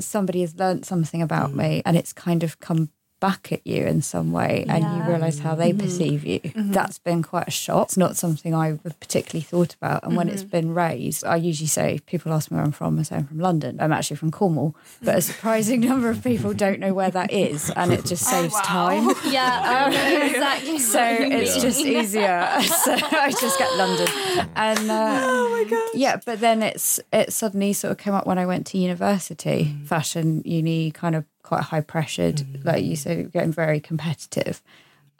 somebody 0.00 0.40
has 0.40 0.56
learnt 0.56 0.86
something 0.86 1.20
about 1.20 1.50
mm. 1.50 1.56
me 1.56 1.82
and 1.84 1.94
it's 1.94 2.14
kind 2.14 2.42
of 2.42 2.58
come 2.58 2.88
back 3.22 3.52
at 3.52 3.64
you 3.64 3.84
in 3.86 4.02
some 4.02 4.32
way 4.32 4.64
and 4.68 4.82
you 4.82 5.08
realise 5.08 5.38
how 5.38 5.54
they 5.54 5.72
perceive 5.72 6.24
you, 6.24 6.40
that's 6.56 6.98
been 6.98 7.22
quite 7.22 7.46
a 7.46 7.52
shock. 7.52 7.84
It's 7.84 7.96
not 7.96 8.16
something 8.16 8.52
I 8.52 8.72
particularly 8.98 9.44
thought 9.44 9.76
about. 9.76 10.02
And 10.02 10.16
when 10.16 10.28
it's 10.28 10.42
been 10.42 10.74
raised, 10.74 11.24
I 11.24 11.36
usually 11.36 11.68
say, 11.68 12.00
people 12.04 12.32
ask 12.32 12.50
me 12.50 12.56
where 12.56 12.64
I'm 12.64 12.72
from, 12.72 12.98
I 12.98 13.04
say 13.04 13.16
I'm 13.16 13.28
from 13.28 13.38
London. 13.38 13.78
I'm 13.80 13.92
actually 13.92 14.16
from 14.16 14.32
Cornwall. 14.32 14.74
But 15.00 15.18
a 15.18 15.20
surprising 15.30 15.80
number 15.82 16.10
of 16.10 16.24
people 16.24 16.52
don't 16.52 16.80
know 16.80 16.92
where 16.92 17.12
that 17.12 17.32
is 17.32 17.70
and 17.70 17.92
it 17.92 18.04
just 18.04 18.24
saves 18.24 18.54
wow. 18.54 18.60
time. 18.64 19.14
Yeah, 19.32 19.88
know 19.90 20.18
um, 20.18 20.28
exactly. 20.28 20.78
So 20.92 21.00
it's 21.00 21.62
just 21.62 21.80
easier. 21.80 22.44
So 22.60 22.92
I 22.92 23.30
just 23.30 23.56
get 23.58 23.72
London, 23.76 24.08
and 24.56 24.90
uh, 24.90 25.20
oh 25.22 25.48
my 25.50 25.64
god, 25.70 25.88
yeah. 25.94 26.16
But 26.26 26.40
then 26.40 26.62
it's 26.62 27.00
it 27.12 27.32
suddenly 27.32 27.72
sort 27.72 27.92
of 27.92 27.98
came 27.98 28.14
up 28.14 28.26
when 28.26 28.36
I 28.36 28.46
went 28.46 28.66
to 28.68 28.78
university, 28.78 29.74
fashion 29.84 30.42
uni, 30.44 30.90
kind 30.90 31.14
of 31.14 31.24
quite 31.42 31.62
high 31.64 31.80
pressured, 31.80 32.64
like 32.64 32.84
you 32.84 32.96
said, 32.96 33.32
getting 33.32 33.52
very 33.52 33.80
competitive. 33.80 34.62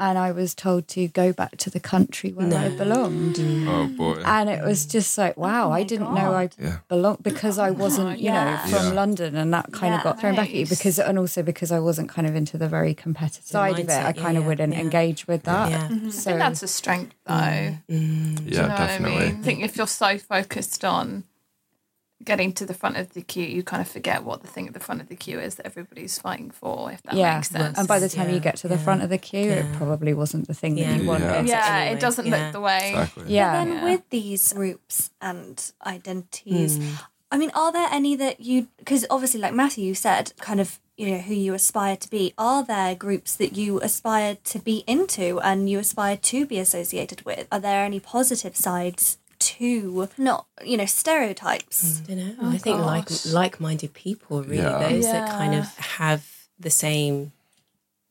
And 0.00 0.18
I 0.18 0.32
was 0.32 0.52
told 0.52 0.88
to 0.88 1.06
go 1.06 1.32
back 1.32 1.58
to 1.58 1.70
the 1.70 1.78
country 1.78 2.32
where 2.32 2.52
I 2.58 2.70
belonged. 2.70 3.36
Oh 3.68 3.86
boy. 3.86 4.20
And 4.24 4.48
it 4.50 4.64
was 4.64 4.84
just 4.84 5.16
like, 5.16 5.36
wow, 5.36 5.70
I 5.70 5.84
didn't 5.84 6.12
know 6.12 6.32
I 6.34 6.48
Yeah. 6.58 6.78
belonged 6.88 7.22
because 7.22 7.56
I 7.56 7.70
wasn't, 7.70 8.18
you 8.18 8.24
Yeah. 8.26 8.44
know, 8.64 8.76
from 8.78 8.86
Yeah. 8.88 8.92
London, 8.94 9.36
and 9.36 9.54
that 9.54 9.70
kind 9.72 9.94
of 9.94 10.02
got 10.02 10.18
thrown 10.18 10.34
back 10.34 10.48
at 10.48 10.54
you 10.54 10.66
because, 10.66 10.98
and 10.98 11.18
also 11.20 11.42
because 11.44 11.70
I 11.70 11.78
wasn't 11.78 12.08
kind 12.08 12.26
of 12.26 12.34
into 12.34 12.58
the 12.58 12.68
very 12.68 12.94
competitive 12.94 13.44
side 13.44 13.78
of 13.78 13.88
it. 13.88 13.90
I 13.90 14.12
kind 14.12 14.36
of 14.36 14.44
wouldn't 14.44 14.72
yeah. 14.72 14.80
engage 14.80 15.28
with 15.28 15.44
that. 15.44 15.70
Yeah. 15.70 15.88
Mm-hmm. 15.88 16.06
I 16.08 16.10
So 16.10 16.30
think 16.30 16.38
that's 16.38 16.62
a 16.64 16.68
strength, 16.68 17.14
though. 17.26 17.34
yeah, 17.34 17.76
Do 17.86 17.94
you 17.94 18.34
know 18.34 18.68
definitely. 18.68 19.12
what 19.14 19.22
I 19.22 19.26
mean? 19.28 19.36
I 19.38 19.42
think 19.42 19.60
if 19.62 19.76
you're 19.76 19.86
so 19.86 20.18
focused 20.18 20.84
on 20.84 21.24
getting 22.24 22.52
to 22.54 22.64
the 22.66 22.74
front 22.74 22.96
of 22.96 23.12
the 23.14 23.22
queue, 23.22 23.44
you 23.44 23.62
kind 23.62 23.80
of 23.80 23.88
forget 23.88 24.22
what 24.24 24.42
the 24.42 24.48
thing 24.48 24.68
at 24.68 24.74
the 24.74 24.80
front 24.80 25.00
of 25.00 25.08
the 25.08 25.16
queue 25.16 25.38
is 25.40 25.56
that 25.56 25.66
everybody's 25.66 26.18
fighting 26.18 26.50
for, 26.50 26.90
if 26.92 27.02
that 27.02 27.14
yeah, 27.14 27.34
makes 27.36 27.50
sense. 27.50 27.78
and 27.78 27.88
by 27.88 27.98
the 27.98 28.08
time 28.08 28.28
Yeah, 28.28 28.34
you 28.36 28.40
get 28.40 28.56
to 28.58 28.68
the 28.68 28.76
yeah, 28.76 28.82
front 28.84 29.02
of 29.02 29.08
the 29.10 29.18
queue, 29.18 29.50
it 29.50 29.66
probably 29.74 30.14
wasn't 30.14 30.46
the 30.46 30.54
thing 30.54 30.78
Yeah. 30.78 30.92
that 30.92 31.00
you 31.02 31.08
wanted. 31.08 31.26
Yeah. 31.26 31.42
yeah, 31.44 31.76
Anyway, 31.76 31.96
it 31.96 32.00
doesn't 32.00 32.26
yeah. 32.26 32.36
look 32.44 32.52
the 32.52 32.60
way. 32.60 32.90
Exactly. 32.90 33.24
Yeah. 33.28 33.52
then 33.64 33.68
Yeah. 33.76 33.84
with 33.84 34.02
these 34.10 34.52
groups 34.52 35.10
and 35.20 35.72
identities, 35.86 36.76
Hmm. 36.78 36.94
I 37.30 37.38
mean, 37.38 37.50
are 37.54 37.72
there 37.72 37.88
any 37.90 38.14
that 38.16 38.40
you? 38.40 38.68
Because 38.76 39.06
obviously, 39.08 39.40
like 39.40 39.54
Matthew, 39.54 39.86
you 39.86 39.94
said, 39.94 40.34
kind 40.38 40.60
of, 40.60 40.78
you 40.98 41.10
know, 41.12 41.16
who 41.18 41.32
you 41.32 41.54
aspire 41.54 41.96
to 41.96 42.10
be. 42.10 42.34
Are 42.36 42.62
there 42.62 42.94
groups 42.94 43.36
that 43.36 43.56
you 43.56 43.80
aspire 43.80 44.36
to 44.44 44.58
be 44.58 44.84
into 44.86 45.40
and 45.40 45.66
you 45.70 45.78
aspire 45.78 46.18
to 46.18 46.44
be 46.44 46.58
associated 46.58 47.22
with? 47.24 47.46
Are 47.50 47.58
there 47.58 47.86
any 47.86 48.00
positive 48.00 48.54
sides 48.54 49.16
to 49.42 50.08
not, 50.18 50.46
you 50.64 50.76
know, 50.76 50.86
stereotypes? 50.86 52.00
I 52.02 52.06
don't 52.14 52.16
know. 52.18 52.34
Oh, 52.40 52.50
I 52.50 52.58
think 52.58 52.78
like 52.80 53.08
gosh. 53.08 53.26
like-minded 53.26 53.92
people, 53.94 54.42
really, 54.42 54.62
Yeah. 54.62 54.88
those 54.88 55.04
that 55.04 55.30
kind 55.30 55.54
of 55.54 55.66
have 55.76 56.26
the 56.58 56.70
same 56.70 57.32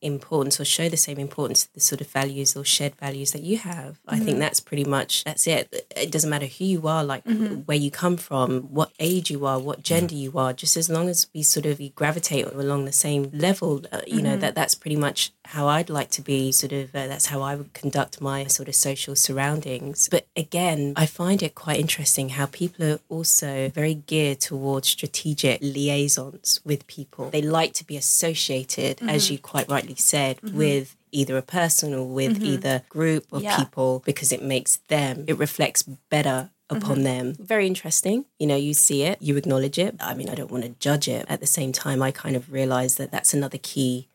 importance 0.02 0.60
or 0.60 0.64
show 0.64 0.88
the 0.88 0.96
same 0.96 1.18
importance 1.18 1.64
to 1.64 1.74
the 1.74 1.80
sort 1.80 2.00
of 2.00 2.08
values 2.08 2.56
or 2.56 2.64
shared 2.64 2.94
values 2.96 3.32
that 3.32 3.42
you 3.42 3.56
have. 3.58 3.98
I 4.06 4.16
Mm-hmm. 4.16 4.24
think 4.24 4.38
that's 4.38 4.60
pretty 4.60 4.84
much 4.84 5.24
that's 5.24 5.46
it. 5.46 5.62
It 5.96 6.10
doesn't 6.10 6.28
matter 6.30 6.46
who 6.46 6.64
you 6.64 6.88
are, 6.88 7.02
like 7.04 7.24
Mm-hmm. 7.24 7.54
where 7.68 7.76
you 7.76 7.90
come 7.90 8.16
from, 8.16 8.62
what 8.78 8.90
age 8.98 9.30
you 9.30 9.46
are, 9.46 9.58
what 9.58 9.82
gender 9.82 10.14
you 10.14 10.32
are. 10.36 10.52
Just 10.52 10.76
as 10.76 10.88
long 10.90 11.08
as 11.08 11.26
we 11.34 11.42
sort 11.42 11.66
of 11.66 11.78
we 11.78 11.90
gravitate 11.90 12.46
along 12.46 12.84
the 12.84 12.92
same 12.92 13.30
level, 13.32 13.82
uh, 13.92 14.00
you 14.06 14.14
Mm-hmm. 14.16 14.24
know 14.24 14.36
that 14.36 14.54
that's 14.54 14.74
pretty 14.74 14.96
much 14.96 15.32
how 15.46 15.66
I'd 15.68 15.90
like 15.90 16.10
to 16.18 16.22
be. 16.22 16.52
Sort 16.52 16.72
of 16.72 16.94
uh, 16.94 17.06
that's 17.06 17.26
how 17.26 17.40
I 17.42 17.54
would 17.54 17.72
conduct 17.72 18.20
my 18.20 18.46
sort 18.46 18.68
of 18.68 18.74
social 18.74 19.14
surroundings. 19.16 20.08
But 20.10 20.26
again, 20.36 20.94
I 20.96 21.06
find 21.06 21.42
it 21.42 21.54
quite 21.54 21.78
interesting 21.78 22.30
how 22.30 22.46
people 22.46 22.84
are 22.92 23.00
also 23.08 23.68
very 23.70 23.94
geared 23.94 24.40
towards 24.40 24.88
strategic 24.88 25.60
liaisons 25.62 26.60
with 26.64 26.86
people. 26.86 27.30
They 27.30 27.42
like 27.42 27.72
to 27.74 27.84
be 27.86 27.96
associated, 27.96 29.00
as 29.02 29.30
you 29.30 29.38
quite 29.38 29.68
rightly 29.68 29.91
said, 30.00 30.40
mm-hmm. 30.40 30.56
with 30.56 30.96
either 31.10 31.36
a 31.36 31.42
person 31.42 31.94
or 31.94 32.06
with 32.06 32.36
mm-hmm. 32.36 32.44
either 32.44 32.82
group 32.88 33.26
of 33.32 33.42
Yeah. 33.42 33.56
people 33.56 34.02
because 34.04 34.32
it 34.32 34.42
makes 34.42 34.76
them, 34.88 35.24
it 35.26 35.38
reflects 35.38 35.82
better 35.82 36.50
upon 36.70 36.96
mm-hmm. 36.96 37.04
them. 37.04 37.34
Very 37.38 37.66
interesting. 37.66 38.24
You 38.38 38.46
know, 38.46 38.56
you 38.56 38.74
see 38.74 39.02
it, 39.02 39.20
you 39.20 39.36
acknowledge 39.36 39.78
it. 39.78 39.96
I 40.00 40.14
mean, 40.14 40.28
I 40.28 40.34
don't 40.34 40.50
want 40.50 40.64
to 40.64 40.70
judge 40.70 41.08
it. 41.08 41.26
At 41.28 41.40
the 41.40 41.46
same 41.46 41.72
time, 41.72 42.02
I 42.02 42.10
kind 42.10 42.34
of 42.34 42.50
realize 42.50 42.96
that 42.96 43.10
that's 43.10 43.34
another 43.34 43.58
key 43.58 44.08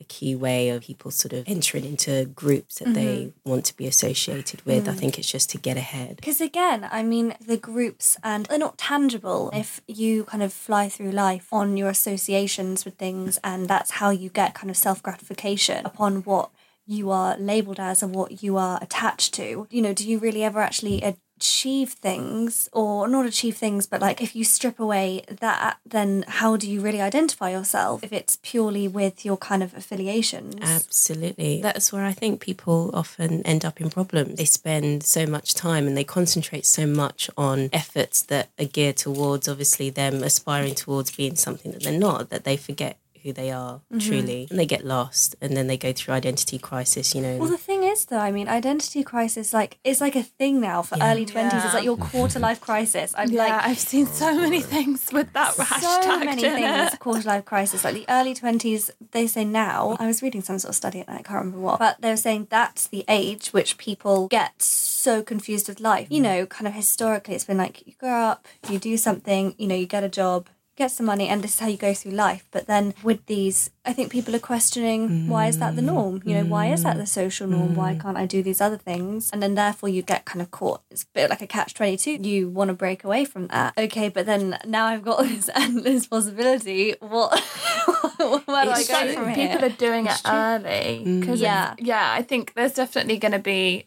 a 0.00 0.04
key 0.04 0.34
way 0.34 0.68
of 0.68 0.82
people 0.82 1.10
sort 1.10 1.32
of 1.32 1.44
entering 1.46 1.84
into 1.84 2.26
groups 2.26 2.78
that 2.78 2.94
they 2.94 3.16
mm-hmm. 3.16 3.50
want 3.50 3.64
to 3.64 3.76
be 3.76 3.86
associated 3.86 4.64
with. 4.64 4.88
I 4.88 4.92
mm. 4.92 4.98
think 4.98 5.18
it's 5.18 5.30
just 5.30 5.50
to 5.50 5.58
get 5.58 5.76
ahead. 5.76 6.16
Because 6.16 6.40
again, 6.40 6.88
I 6.90 7.02
mean, 7.02 7.34
the 7.40 7.56
groups 7.56 8.16
and 8.22 8.46
they're 8.46 8.58
not 8.58 8.78
tangible. 8.78 9.50
If 9.52 9.80
you 9.88 10.24
kind 10.24 10.42
of 10.42 10.52
fly 10.52 10.88
through 10.88 11.10
life 11.10 11.52
on 11.52 11.76
your 11.76 11.88
associations 11.88 12.84
with 12.84 12.94
things, 12.94 13.38
and 13.42 13.68
that's 13.68 13.92
how 13.92 14.10
you 14.10 14.30
get 14.30 14.54
kind 14.54 14.70
of 14.70 14.76
self 14.76 15.02
gratification 15.02 15.84
upon 15.84 16.22
what 16.22 16.50
you 16.86 17.10
are 17.10 17.36
labeled 17.36 17.78
as 17.78 18.02
and 18.02 18.14
what 18.14 18.42
you 18.42 18.56
are 18.56 18.78
attached 18.80 19.34
to. 19.34 19.66
You 19.70 19.82
know, 19.82 19.92
do 19.92 20.08
you 20.08 20.18
really 20.18 20.42
ever 20.42 20.60
actually 20.60 21.02
achieve 21.38 21.90
things 21.90 22.68
or 22.72 23.06
not 23.06 23.24
achieve 23.24 23.56
things, 23.56 23.86
but 23.86 24.00
like 24.00 24.20
if 24.20 24.34
you 24.34 24.42
strip 24.42 24.80
away 24.80 25.22
that, 25.40 25.78
then 25.86 26.24
how 26.26 26.56
do 26.56 26.68
you 26.68 26.80
really 26.80 27.00
identify 27.00 27.50
yourself 27.50 28.02
if 28.02 28.12
it's 28.12 28.38
purely 28.42 28.88
with 28.88 29.24
your 29.24 29.36
kind 29.36 29.62
of 29.62 29.72
affiliations? 29.74 30.56
Absolutely. 30.60 31.62
That's 31.62 31.92
where 31.92 32.04
I 32.04 32.12
think 32.12 32.40
people 32.40 32.90
often 32.92 33.42
end 33.42 33.64
up 33.64 33.80
in 33.80 33.88
problems. 33.88 34.36
They 34.36 34.44
spend 34.44 35.04
so 35.04 35.26
much 35.26 35.54
time 35.54 35.86
and 35.86 35.96
they 35.96 36.04
concentrate 36.04 36.66
so 36.66 36.86
much 36.86 37.30
on 37.36 37.70
efforts 37.72 38.22
that 38.22 38.48
are 38.58 38.64
geared 38.64 38.96
towards 38.96 39.48
obviously 39.48 39.90
them 39.90 40.24
aspiring 40.24 40.74
towards 40.74 41.14
being 41.14 41.36
something 41.36 41.70
that 41.70 41.84
they're 41.84 41.98
not, 41.98 42.30
that 42.30 42.42
they 42.42 42.56
forget 42.56 42.98
who 43.22 43.32
they 43.32 43.50
are 43.50 43.80
mm-hmm. 43.92 43.98
truly 43.98 44.46
and 44.50 44.58
they 44.58 44.66
get 44.66 44.84
lost 44.84 45.36
and 45.40 45.56
then 45.56 45.66
they 45.66 45.76
go 45.76 45.92
through 45.92 46.14
identity 46.14 46.58
crisis, 46.58 47.14
you 47.14 47.20
know. 47.20 47.36
Well, 47.36 47.48
the 47.48 47.58
thing 47.58 47.77
is, 47.92 48.04
though, 48.06 48.18
I 48.18 48.30
mean, 48.30 48.48
identity 48.48 49.02
crisis 49.02 49.52
like 49.52 49.78
is 49.84 50.00
like 50.00 50.16
a 50.16 50.22
thing 50.22 50.60
now 50.60 50.82
for 50.82 50.96
early 51.00 51.24
twenties. 51.26 51.64
It's 51.64 51.74
like 51.74 51.84
your 51.84 51.96
quarter 51.96 52.38
life 52.38 52.60
crisis. 52.60 53.14
I'm 53.16 53.30
Yeah, 53.30 53.44
like 53.44 53.52
I've 53.68 53.78
seen 53.78 54.06
so 54.06 54.34
many 54.34 54.60
things 54.60 55.08
with 55.12 55.32
that 55.32 55.56
rash, 55.58 55.80
so 55.82 55.88
hashtag. 55.88 56.24
many 56.24 56.42
things 56.42 56.92
it. 56.94 56.98
quarter 57.00 57.26
life 57.28 57.44
crisis. 57.44 57.84
Like 57.84 57.94
the 57.94 58.06
early 58.08 58.34
twenties, 58.34 58.90
they 59.12 59.26
say 59.26 59.44
now. 59.44 59.96
I 59.98 60.06
was 60.06 60.22
reading 60.22 60.42
some 60.42 60.58
sort 60.58 60.70
of 60.70 60.76
study 60.76 61.00
at 61.00 61.08
night. 61.08 61.20
I 61.20 61.22
can't 61.22 61.38
remember 61.44 61.60
what, 61.60 61.78
but 61.78 62.00
they 62.00 62.10
were 62.10 62.16
saying 62.16 62.48
that's 62.50 62.86
the 62.88 63.04
age 63.08 63.48
which 63.48 63.78
people 63.78 64.28
get 64.28 64.60
so 64.62 65.22
confused 65.22 65.68
with 65.68 65.80
life. 65.80 66.08
You 66.10 66.20
know, 66.20 66.46
kind 66.46 66.66
of 66.68 66.74
historically, 66.74 67.34
it's 67.34 67.44
been 67.44 67.58
like 67.58 67.86
you 67.86 67.94
grow 67.98 68.10
up, 68.32 68.46
you 68.68 68.78
do 68.78 68.96
something, 68.96 69.54
you 69.58 69.66
know, 69.66 69.74
you 69.74 69.86
get 69.86 70.04
a 70.04 70.08
job. 70.08 70.48
Get 70.78 70.92
some 70.92 71.06
money, 71.06 71.26
and 71.26 71.42
this 71.42 71.54
is 71.54 71.58
how 71.58 71.66
you 71.66 71.76
go 71.76 71.92
through 71.92 72.12
life. 72.12 72.46
But 72.52 72.68
then 72.68 72.94
with 73.02 73.26
these, 73.26 73.68
I 73.84 73.92
think 73.92 74.12
people 74.12 74.36
are 74.36 74.38
questioning 74.38 75.26
why 75.26 75.48
is 75.48 75.58
that 75.58 75.74
the 75.74 75.82
mm. 75.82 75.86
norm? 75.86 76.22
You 76.24 76.34
know, 76.34 76.44
why 76.44 76.66
is 76.66 76.84
that 76.84 76.96
the 76.96 77.02
mm. 77.02 77.08
social 77.08 77.48
norm? 77.48 77.74
Why 77.74 77.94
mm. 77.94 78.00
can't 78.00 78.16
I 78.16 78.26
do 78.26 78.44
these 78.44 78.60
other 78.60 78.76
things? 78.76 79.28
And 79.32 79.42
then 79.42 79.56
therefore 79.56 79.88
you 79.88 80.02
get 80.02 80.24
kind 80.24 80.40
of 80.40 80.52
caught. 80.52 80.82
It's 80.92 81.02
a 81.02 81.06
bit 81.12 81.30
like 81.30 81.42
a 81.42 81.48
catch 81.48 81.74
twenty 81.74 81.96
two. 81.96 82.12
You 82.12 82.48
want 82.48 82.68
to 82.68 82.74
break 82.74 83.02
away 83.02 83.24
from 83.24 83.48
that. 83.48 83.74
Okay, 83.76 84.08
but 84.08 84.24
then 84.24 84.56
now 84.64 84.86
I've 84.86 85.02
got 85.02 85.22
this 85.24 85.50
endless 85.52 86.06
possibility. 86.06 86.94
What? 87.00 87.36
where 88.18 88.64
do 88.64 88.70
I 88.70 88.84
go 88.84 89.02
true. 89.02 89.12
from 89.14 89.28
here? 89.30 89.48
people 89.48 89.64
are 89.64 89.70
doing 89.70 90.06
it 90.06 90.20
early 90.26 91.02
because 91.20 91.40
Yeah. 91.40 91.74
yeah 91.78 92.12
i 92.12 92.22
think 92.22 92.54
there's 92.54 92.74
definitely 92.74 93.18
going 93.18 93.32
to 93.32 93.38
be 93.38 93.86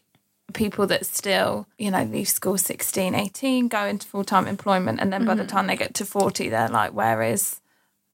people 0.52 0.86
that 0.86 1.04
still 1.06 1.66
you 1.78 1.90
know 1.90 2.04
leave 2.04 2.28
school 2.28 2.58
16 2.58 3.14
18 3.14 3.68
go 3.68 3.86
into 3.86 4.06
full-time 4.06 4.46
employment 4.46 5.00
and 5.00 5.12
then 5.12 5.24
by 5.24 5.34
the 5.34 5.42
mm-hmm. 5.42 5.50
time 5.50 5.66
they 5.66 5.76
get 5.76 5.94
to 5.94 6.04
40 6.04 6.48
they're 6.48 6.68
like 6.68 6.92
where 6.92 7.22
is 7.22 7.60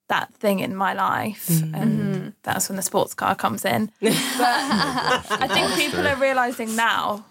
that 0.08 0.34
thing 0.34 0.60
in 0.60 0.74
my 0.74 0.94
life? 0.94 1.48
Mm-hmm. 1.48 1.74
And 1.74 2.14
mm-hmm. 2.14 2.28
that's 2.42 2.68
when 2.68 2.76
the 2.76 2.82
sports 2.82 3.14
car 3.14 3.34
comes 3.34 3.64
in. 3.64 3.92
But 4.00 4.12
i 4.12 5.48
think 5.48 5.74
people 5.74 6.06
are 6.06 6.16
realizing 6.16 6.74
now 6.76 7.24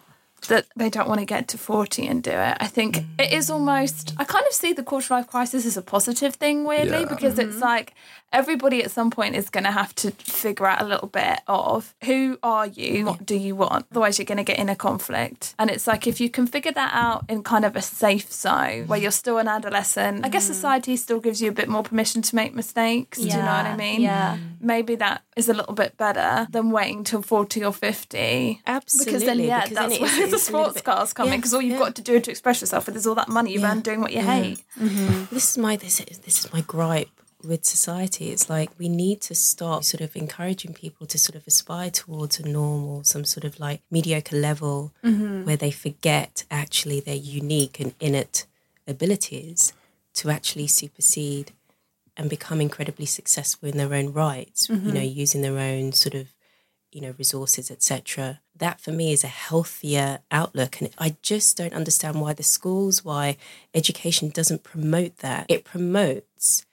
that 0.48 0.66
they 0.76 0.90
don't 0.90 1.08
want 1.08 1.20
to 1.20 1.26
get 1.26 1.48
to 1.50 1.58
40 1.58 2.08
and 2.08 2.22
do 2.22 2.32
it. 2.32 2.58
I 2.60 2.68
think 2.68 2.98
it 3.18 3.34
is 3.34 3.50
almost, 3.50 4.14
I 4.18 4.24
kind 4.24 4.46
of 4.46 4.54
see 4.54 4.72
the 4.72 4.84
quarter 4.84 5.16
life 5.16 5.28
crisis 5.28 5.66
as 5.66 5.78
a 5.78 5.82
positive 5.82 6.36
thing, 6.36 6.64
weirdly, 6.64 7.02
Yeah. 7.02 7.06
because 7.06 7.40
it's 7.40 7.58
like 7.58 7.94
everybody 8.34 8.84
at 8.84 8.92
some 8.92 9.10
point 9.10 9.36
is 9.36 9.50
going 9.50 9.64
to 9.64 9.72
have 9.72 9.94
to 9.96 10.12
figure 10.12 10.66
out 10.68 10.82
a 10.82 10.86
little 10.86 11.08
bit 11.08 11.40
of 11.48 11.96
who 12.04 12.38
are 12.44 12.68
you, 12.68 12.94
mm-hmm. 12.98 13.06
what 13.08 13.26
do 13.26 13.36
you 13.36 13.56
want? 13.56 13.86
Otherwise, 13.92 14.20
you're 14.20 14.26
going 14.26 14.38
to 14.38 14.44
get 14.44 14.60
in 14.60 14.70
a 14.70 14.76
conflict. 14.76 15.56
And 15.60 15.70
it's 15.70 15.88
like 15.88 16.08
if 16.08 16.20
you 16.20 16.30
can 16.30 16.48
figure 16.48 16.72
that 16.72 16.92
out 16.94 17.26
in 17.30 17.44
kind 17.44 17.66
of 17.66 17.76
a 17.76 17.82
safe 17.82 18.32
zone 18.32 18.88
where 18.88 18.98
mm-hmm. 18.98 19.04
you're 19.04 19.12
still 19.12 19.38
an 19.38 19.48
adolescent, 19.48 20.26
I 20.26 20.30
guess 20.30 20.46
Mm. 20.48 20.54
society 20.54 20.96
still 20.98 21.20
gives 21.20 21.42
you 21.42 21.50
a 21.50 21.52
bit 21.52 21.68
more 21.68 21.84
permission 21.84 22.22
to 22.22 22.36
make 22.36 22.54
mistakes. 22.56 23.18
Do 23.20 23.26
you 23.28 23.34
know 23.34 23.40
what 23.40 23.66
I 23.66 23.76
mean? 23.76 24.02
yeah. 24.02 24.38
Maybe 24.60 24.96
that 24.96 25.24
is 25.36 25.50
a 25.50 25.54
little 25.54 25.74
bit 25.74 25.98
better 25.98 26.48
than 26.52 26.72
waiting 26.72 27.04
till 27.04 27.22
40 27.22 27.64
or 27.64 27.74
50. 27.74 28.62
Absolutely. 28.66 29.12
Because 29.14 29.26
then, 29.26 29.40
yeah, 29.40 29.62
because 29.64 29.76
that's 29.78 29.94
it 29.94 29.96
is- 29.96 30.02
where 30.02 30.10
the 30.10 30.16
it's 30.16 30.20
a 30.20 30.22
little 30.26 30.40
sports 30.40 30.74
bit- 30.76 30.84
cars 30.84 31.14
come 31.14 31.30
in. 31.30 31.36
Because 31.40 31.54
all 31.54 31.62
you've 31.62 31.74
yeah. 31.74 31.80
got 31.80 31.96
to 31.96 32.02
do 32.02 32.20
to 32.20 32.32
express 32.32 32.62
yourself 32.62 32.88
is 32.90 33.06
all 33.08 33.16
that 33.16 33.30
money 33.30 33.52
you've 33.54 33.62
Yeah. 33.62 33.72
earned 33.72 33.84
doing 33.84 34.02
what 34.02 34.12
you 34.12 34.20
Yeah. 34.20 34.42
hate. 34.42 34.64
This 35.32 35.52
is 35.52 35.58
my 35.58 35.76
this 35.76 36.00
is, 36.00 36.20
this 36.20 36.46
is 36.46 36.54
my 36.54 36.62
gripe 36.62 37.10
with 37.48 37.66
society. 37.66 38.30
It's 38.30 38.50
like 38.50 38.70
we 38.78 38.90
need 38.90 39.22
to 39.22 39.36
stop 39.36 39.84
sort 39.84 40.02
of 40.02 40.16
encouraging 40.16 40.74
people 40.74 41.08
to 41.08 41.18
sort 41.18 41.36
of 41.36 41.48
aspire 41.48 41.90
towards 41.90 42.40
a 42.40 42.48
normal, 42.48 43.04
some 43.04 43.26
sort 43.26 43.44
of 43.44 43.60
like 43.60 43.82
mediocre 43.90 44.36
level 44.36 44.94
mm-hmm. 45.04 45.46
where 45.46 45.58
they 45.58 45.72
forget 45.72 46.44
actually 46.52 47.00
their 47.00 47.16
unique 47.16 47.80
and 47.80 47.94
innate 48.00 48.46
abilities 48.88 49.74
to 50.14 50.30
actually 50.30 50.68
supersede 50.68 51.52
and 52.16 52.30
become 52.30 52.60
incredibly 52.60 53.06
successful 53.06 53.70
in 53.70 53.78
their 53.78 53.94
own 53.94 54.12
rights. 54.12 54.70
You 54.70 54.76
mm-hmm. 54.76 54.94
know, 54.94 55.02
using 55.02 55.42
their 55.42 55.58
own 55.58 55.94
sort 55.94 56.16
of 56.16 56.28
you 56.92 57.02
know 57.02 57.14
resources 57.18 57.70
etc 57.70 58.40
that 58.56 58.80
for 58.80 58.92
me 58.92 59.12
is 59.12 59.24
a 59.24 59.28
healthier 59.28 60.20
outlook 60.32 60.80
and 60.80 60.90
i 60.98 61.16
just 61.22 61.58
don't 61.58 61.74
understand 61.74 62.20
why 62.20 62.34
the 62.34 62.44
schools 62.44 63.04
why 63.04 63.36
education 63.74 64.30
doesn't 64.30 64.64
promote 64.64 65.18
that 65.18 65.46
it 65.50 65.64
promotes 65.64 66.66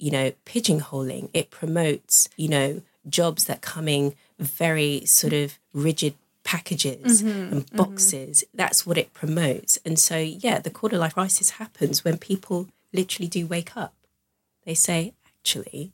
you 0.00 0.10
know 0.10 0.32
pigeonholing. 0.46 1.30
It 1.34 1.50
promotes 1.50 2.28
you 2.36 2.48
know 2.48 2.82
jobs 3.08 3.44
that 3.46 3.60
come 3.60 3.88
in 3.88 4.14
very 4.38 5.04
sort 5.04 5.32
of 5.32 5.58
rigid 5.72 6.14
packages 6.44 7.22
mm-hmm. 7.22 7.52
and 7.52 7.66
mm-hmm. 7.66 7.76
boxes. 7.76 8.44
That's 8.54 8.86
what 8.86 8.98
it 8.98 9.12
promotes. 9.12 9.78
And 9.84 9.98
so 9.98 10.16
yeah 10.18 10.58
the 10.58 10.70
quarter 10.70 10.98
life 10.98 11.14
crisis 11.14 11.50
happens 11.50 12.04
when 12.04 12.18
people 12.18 12.68
literally 12.92 13.28
do 13.28 13.46
wake 13.46 13.76
up. 13.76 13.94
They 14.64 14.74
say 14.74 15.14
actually 15.38 15.92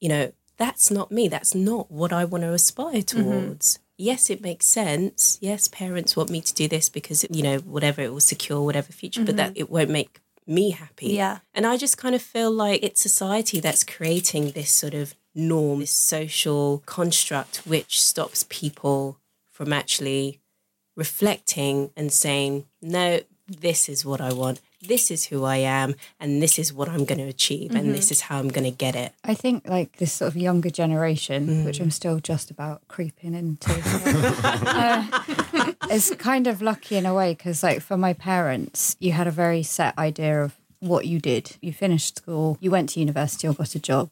you 0.00 0.08
know, 0.08 0.32
that's 0.56 0.90
not 0.90 1.10
me. 1.10 1.28
That's 1.28 1.54
not 1.54 1.90
what 1.90 2.12
I 2.12 2.24
want 2.24 2.42
to 2.42 2.52
aspire 2.52 2.94
mm-hmm. 2.94 3.22
towards. 3.22 3.78
Yes, 3.96 4.30
it 4.30 4.40
makes 4.40 4.66
sense. 4.66 5.38
Yes, 5.40 5.66
parents 5.68 6.16
want 6.16 6.30
me 6.30 6.40
to 6.40 6.54
do 6.54 6.68
this 6.68 6.88
because, 6.88 7.26
you 7.30 7.42
know, 7.42 7.58
whatever 7.58 8.00
it 8.00 8.12
will 8.12 8.20
secure 8.20 8.62
whatever 8.62 8.92
future, 8.92 9.24
but 9.24 9.36
that 9.36 9.56
it 9.56 9.70
won't 9.70 9.90
make 9.90 10.20
me 10.48 10.70
happy. 10.70 11.08
Yeah. 11.08 11.38
And 11.54 11.66
I 11.66 11.76
just 11.76 11.98
kind 11.98 12.14
of 12.14 12.22
feel 12.22 12.50
like 12.50 12.82
it's 12.82 13.00
society 13.00 13.60
that's 13.60 13.84
creating 13.84 14.52
this 14.52 14.70
sort 14.70 14.94
of 14.94 15.14
norm, 15.34 15.80
this 15.80 15.92
social 15.92 16.82
construct, 16.86 17.58
which 17.66 18.00
stops 18.00 18.44
people 18.48 19.18
from 19.50 19.72
actually 19.72 20.40
reflecting 20.96 21.90
and 21.96 22.12
saying, 22.12 22.64
no, 22.82 23.20
this 23.48 23.88
is 23.88 24.04
what 24.04 24.20
I 24.20 24.32
want. 24.32 24.60
This 24.80 25.10
is 25.10 25.26
who 25.26 25.44
I 25.44 25.56
am, 25.56 25.96
and 26.20 26.40
this 26.40 26.56
is 26.56 26.72
what 26.72 26.88
I'm 26.88 27.04
going 27.04 27.18
to 27.18 27.24
achieve, 27.24 27.74
and 27.74 27.92
this 27.92 28.12
is 28.12 28.20
how 28.22 28.38
I'm 28.38 28.48
going 28.48 28.64
to 28.64 28.70
get 28.70 28.94
it. 28.94 29.12
I 29.24 29.34
think 29.34 29.66
like 29.66 29.96
this 29.96 30.12
sort 30.12 30.28
of 30.28 30.36
younger 30.36 30.70
generation, 30.70 31.64
which 31.64 31.80
I'm 31.80 31.90
still 31.90 32.20
just 32.20 32.48
about 32.48 32.86
creeping 32.86 33.34
into, 33.34 33.72
uh, 34.44 35.37
is 35.90 36.14
kind 36.18 36.46
of 36.46 36.62
lucky 36.62 36.96
in 36.96 37.06
a 37.06 37.14
way 37.14 37.32
because, 37.34 37.62
like, 37.62 37.80
for 37.80 37.96
my 37.96 38.12
parents, 38.12 38.96
you 39.00 39.12
had 39.12 39.26
a 39.26 39.32
very 39.32 39.62
set 39.62 39.96
idea 39.98 40.42
of 40.42 40.56
what 40.80 41.06
you 41.06 41.18
did. 41.18 41.56
You 41.60 41.72
finished 41.72 42.18
school, 42.18 42.56
you 42.60 42.70
went 42.70 42.90
to 42.90 43.00
university 43.00 43.48
or 43.48 43.54
got 43.54 43.74
a 43.74 43.80
job, 43.80 44.10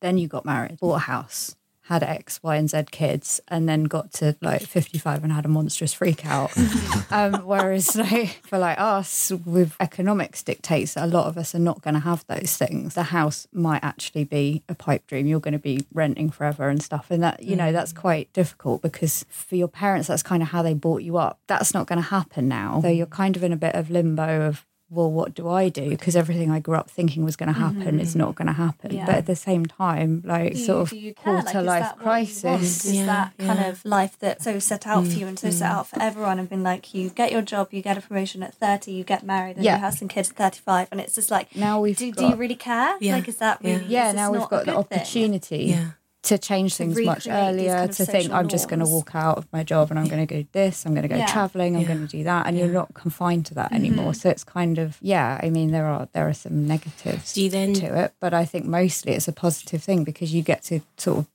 then 0.00 0.18
you 0.18 0.28
got 0.28 0.44
married, 0.44 0.78
bought 0.80 0.96
a 0.96 0.98
house. 1.00 1.56
Had 1.88 2.02
X, 2.02 2.42
Y, 2.42 2.56
and 2.56 2.70
Z 2.70 2.84
kids, 2.90 3.40
and 3.48 3.68
then 3.68 3.84
got 3.84 4.12
to 4.14 4.36
like 4.40 4.62
55 4.62 5.24
and 5.24 5.32
had 5.32 5.44
a 5.44 5.48
monstrous 5.48 5.92
freak 5.92 6.26
out. 6.26 6.52
um, 7.10 7.34
whereas, 7.46 7.96
like, 7.96 8.40
for 8.46 8.58
like 8.58 8.78
us, 8.78 9.30
with 9.44 9.74
economics 9.80 10.42
dictates 10.42 10.94
that 10.94 11.04
a 11.04 11.06
lot 11.06 11.26
of 11.26 11.36
us 11.38 11.54
are 11.54 11.58
not 11.58 11.82
going 11.82 11.94
to 11.94 12.00
have 12.00 12.26
those 12.26 12.56
things. 12.56 12.94
The 12.94 13.04
house 13.04 13.46
might 13.52 13.82
actually 13.82 14.24
be 14.24 14.62
a 14.68 14.74
pipe 14.74 15.06
dream. 15.06 15.26
You're 15.26 15.40
going 15.40 15.52
to 15.52 15.58
be 15.58 15.86
renting 15.92 16.30
forever 16.30 16.68
and 16.68 16.82
stuff. 16.82 17.10
And 17.10 17.22
that, 17.22 17.42
you 17.42 17.56
know, 17.56 17.72
that's 17.72 17.92
quite 17.92 18.32
difficult 18.32 18.82
because 18.82 19.24
for 19.28 19.56
your 19.56 19.68
parents, 19.68 20.08
that's 20.08 20.22
kind 20.22 20.42
of 20.42 20.50
how 20.50 20.62
they 20.62 20.74
brought 20.74 21.02
you 21.02 21.16
up. 21.16 21.40
That's 21.46 21.74
not 21.74 21.86
going 21.86 22.00
to 22.00 22.08
happen 22.08 22.48
now. 22.48 22.80
So 22.82 22.88
you're 22.88 23.06
kind 23.06 23.36
of 23.36 23.42
in 23.42 23.52
a 23.52 23.56
bit 23.56 23.74
of 23.74 23.90
limbo 23.90 24.46
of, 24.46 24.64
well, 24.90 25.10
what 25.10 25.34
do 25.34 25.48
I 25.48 25.68
do? 25.68 25.90
Because 25.90 26.16
everything 26.16 26.50
I 26.50 26.60
grew 26.60 26.74
up 26.74 26.88
thinking 26.90 27.22
was 27.24 27.36
going 27.36 27.52
to 27.52 27.58
happen 27.58 28.00
is 28.00 28.16
not 28.16 28.34
going 28.36 28.46
to 28.46 28.54
happen. 28.54 28.90
Mm. 28.90 28.94
Yeah. 28.94 29.06
But 29.06 29.14
at 29.16 29.26
the 29.26 29.36
same 29.36 29.66
time, 29.66 30.22
like 30.24 30.54
Do 30.54 30.58
you- 30.58 30.64
sort 30.64 30.78
of 30.82 30.90
do 30.90 30.98
you 30.98 31.12
care? 31.14 31.34
Like, 31.34 31.44
quarter 31.44 31.58
is 31.60 31.66
life 31.66 31.82
that 31.82 31.96
what 31.96 32.00
you 32.00 32.04
crisis. 32.04 32.44
want? 32.44 32.62
Is 32.62 32.92
Yeah, 32.94 33.06
that 33.06 33.38
kind 33.38 33.64
of 33.66 33.84
life 33.84 34.16
that's 34.18 34.44
so 34.44 34.58
set 34.58 34.86
out 34.86 35.04
for 35.04 35.10
mm, 35.10 35.18
you 35.18 35.26
and 35.26 35.38
so 35.38 35.50
set 35.50 35.70
mm. 35.70 35.74
out 35.74 35.86
for 35.88 36.00
everyone 36.00 36.38
and 36.38 36.48
been 36.48 36.62
like 36.62 36.94
you 36.94 37.10
get 37.10 37.32
your 37.32 37.42
job, 37.42 37.68
you 37.72 37.82
get 37.82 37.98
a 37.98 38.00
promotion 38.00 38.42
at 38.42 38.54
30, 38.54 38.92
you 38.92 39.04
get 39.04 39.22
married 39.24 39.56
and 39.56 39.64
Yeah. 39.64 39.74
you 39.76 39.80
have 39.82 39.94
some 39.94 40.08
kids 40.08 40.30
at 40.30 40.36
35 40.36 40.88
and 40.90 41.00
it's 41.00 41.14
just 41.14 41.30
like 41.30 41.54
Now 41.54 41.80
we've 41.80 41.96
do, 41.96 42.10
do 42.12 42.24
you 42.26 42.34
really 42.36 42.54
care? 42.56 42.96
Yeah. 43.00 43.16
Like 43.16 43.28
is 43.28 43.36
that 43.36 43.60
really 43.62 43.84
Yeah. 43.84 43.88
yeah, 43.88 44.06
is 44.08 44.12
this 44.14 44.16
now 44.20 44.32
we've 44.32 44.40
got 44.48 44.50
the 44.64 44.72
good 44.72 44.88
thing? 44.88 44.98
opportunity 45.00 45.64
Yeah. 45.66 45.90
To 46.24 46.36
change 46.36 46.74
things 46.74 47.00
much 47.00 47.28
earlier, 47.28 47.76
kind 47.76 47.90
of 47.90 47.96
to 47.96 48.04
think 48.04 48.24
social 48.24 48.36
I'm 48.36 48.48
just 48.48 48.68
going 48.68 48.80
to 48.80 48.86
walk 48.86 49.14
out 49.14 49.38
of 49.38 49.46
my 49.52 49.62
job 49.62 49.90
and 49.90 49.98
I'm 49.98 50.08
going 50.08 50.26
to 50.26 50.34
go 50.34 50.46
this, 50.52 50.84
I'm 50.84 50.92
going 50.92 51.02
to 51.02 51.08
go 51.08 51.16
Yeah. 51.16 51.26
traveling, 51.26 51.76
I'm 51.76 51.82
Yeah. 51.82 51.88
going 51.88 52.06
to 52.06 52.16
do 52.18 52.24
that, 52.24 52.46
and 52.46 52.58
you're 52.58 52.68
not 52.68 52.92
confined 52.94 53.46
to 53.46 53.54
that 53.54 53.66
mm-hmm. 53.66 53.76
anymore. 53.76 54.14
So 54.14 54.28
it's 54.28 54.44
kind 54.44 54.78
of 54.78 54.98
yeah. 55.00 55.40
I 55.42 55.50
mean, 55.50 55.70
there 55.70 55.86
are 55.86 56.08
there 56.12 56.28
are 56.28 56.34
some 56.34 56.66
negatives 56.66 57.34
Do 57.34 57.42
you 57.42 57.50
then- 57.50 57.74
to 57.74 58.04
it, 58.04 58.14
but 58.20 58.34
I 58.34 58.44
think 58.44 58.66
mostly 58.66 59.12
it's 59.12 59.28
a 59.28 59.32
positive 59.32 59.82
thing 59.82 60.04
because 60.04 60.34
you 60.34 60.42
get 60.42 60.62
to 60.64 60.80
sort 60.96 61.18
of 61.18 61.26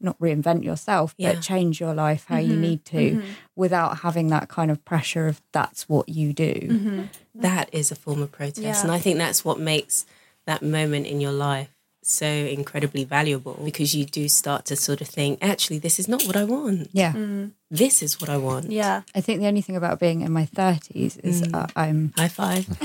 not 0.00 0.18
reinvent 0.18 0.64
yourself, 0.64 1.14
Yeah. 1.16 1.34
but 1.34 1.42
change 1.42 1.80
your 1.80 1.94
life 1.94 2.26
how 2.28 2.38
you 2.38 2.52
mm-hmm. 2.52 2.60
need 2.60 2.84
to 2.86 2.96
mm-hmm. 3.12 3.28
without 3.56 4.00
having 4.00 4.28
that 4.28 4.48
kind 4.48 4.70
of 4.70 4.84
pressure 4.84 5.28
of 5.28 5.40
that's 5.52 5.88
what 5.88 6.08
you 6.08 6.32
do. 6.32 7.08
that 7.34 7.68
is 7.72 7.90
a 7.90 7.94
form 7.94 8.22
of 8.22 8.30
protest 8.30 8.62
Yeah. 8.62 8.80
and 8.82 8.92
i 8.92 8.98
think 8.98 9.18
that's 9.18 9.44
what 9.44 9.58
makes 9.58 10.06
that 10.46 10.62
moment 10.62 11.06
in 11.06 11.20
your 11.20 11.32
life 11.32 11.73
so 12.06 12.26
incredibly 12.26 13.04
valuable 13.04 13.58
because 13.64 13.94
you 13.94 14.04
do 14.04 14.28
start 14.28 14.64
to 14.66 14.76
sort 14.76 15.00
of 15.00 15.08
think 15.08 15.38
actually 15.42 15.78
this 15.78 15.98
is 15.98 16.06
not 16.08 16.22
what 16.24 16.36
i 16.36 16.44
want 16.44 16.88
Yeah. 16.92 17.12
Mm. 17.12 17.52
this 17.70 18.02
is 18.02 18.20
what 18.20 18.28
i 18.30 18.36
want 18.36 18.70
Yeah. 18.70 19.02
I 19.14 19.20
think 19.20 19.40
the 19.40 19.46
only 19.46 19.60
thing 19.62 19.76
about 19.76 19.98
being 20.00 20.20
in 20.20 20.32
my 20.32 20.46
30s 20.46 21.18
is 21.24 21.42
mm. 21.42 21.54
uh, 21.54 21.66
I'm 21.76 22.12
high 22.16 22.28
five 22.28 22.66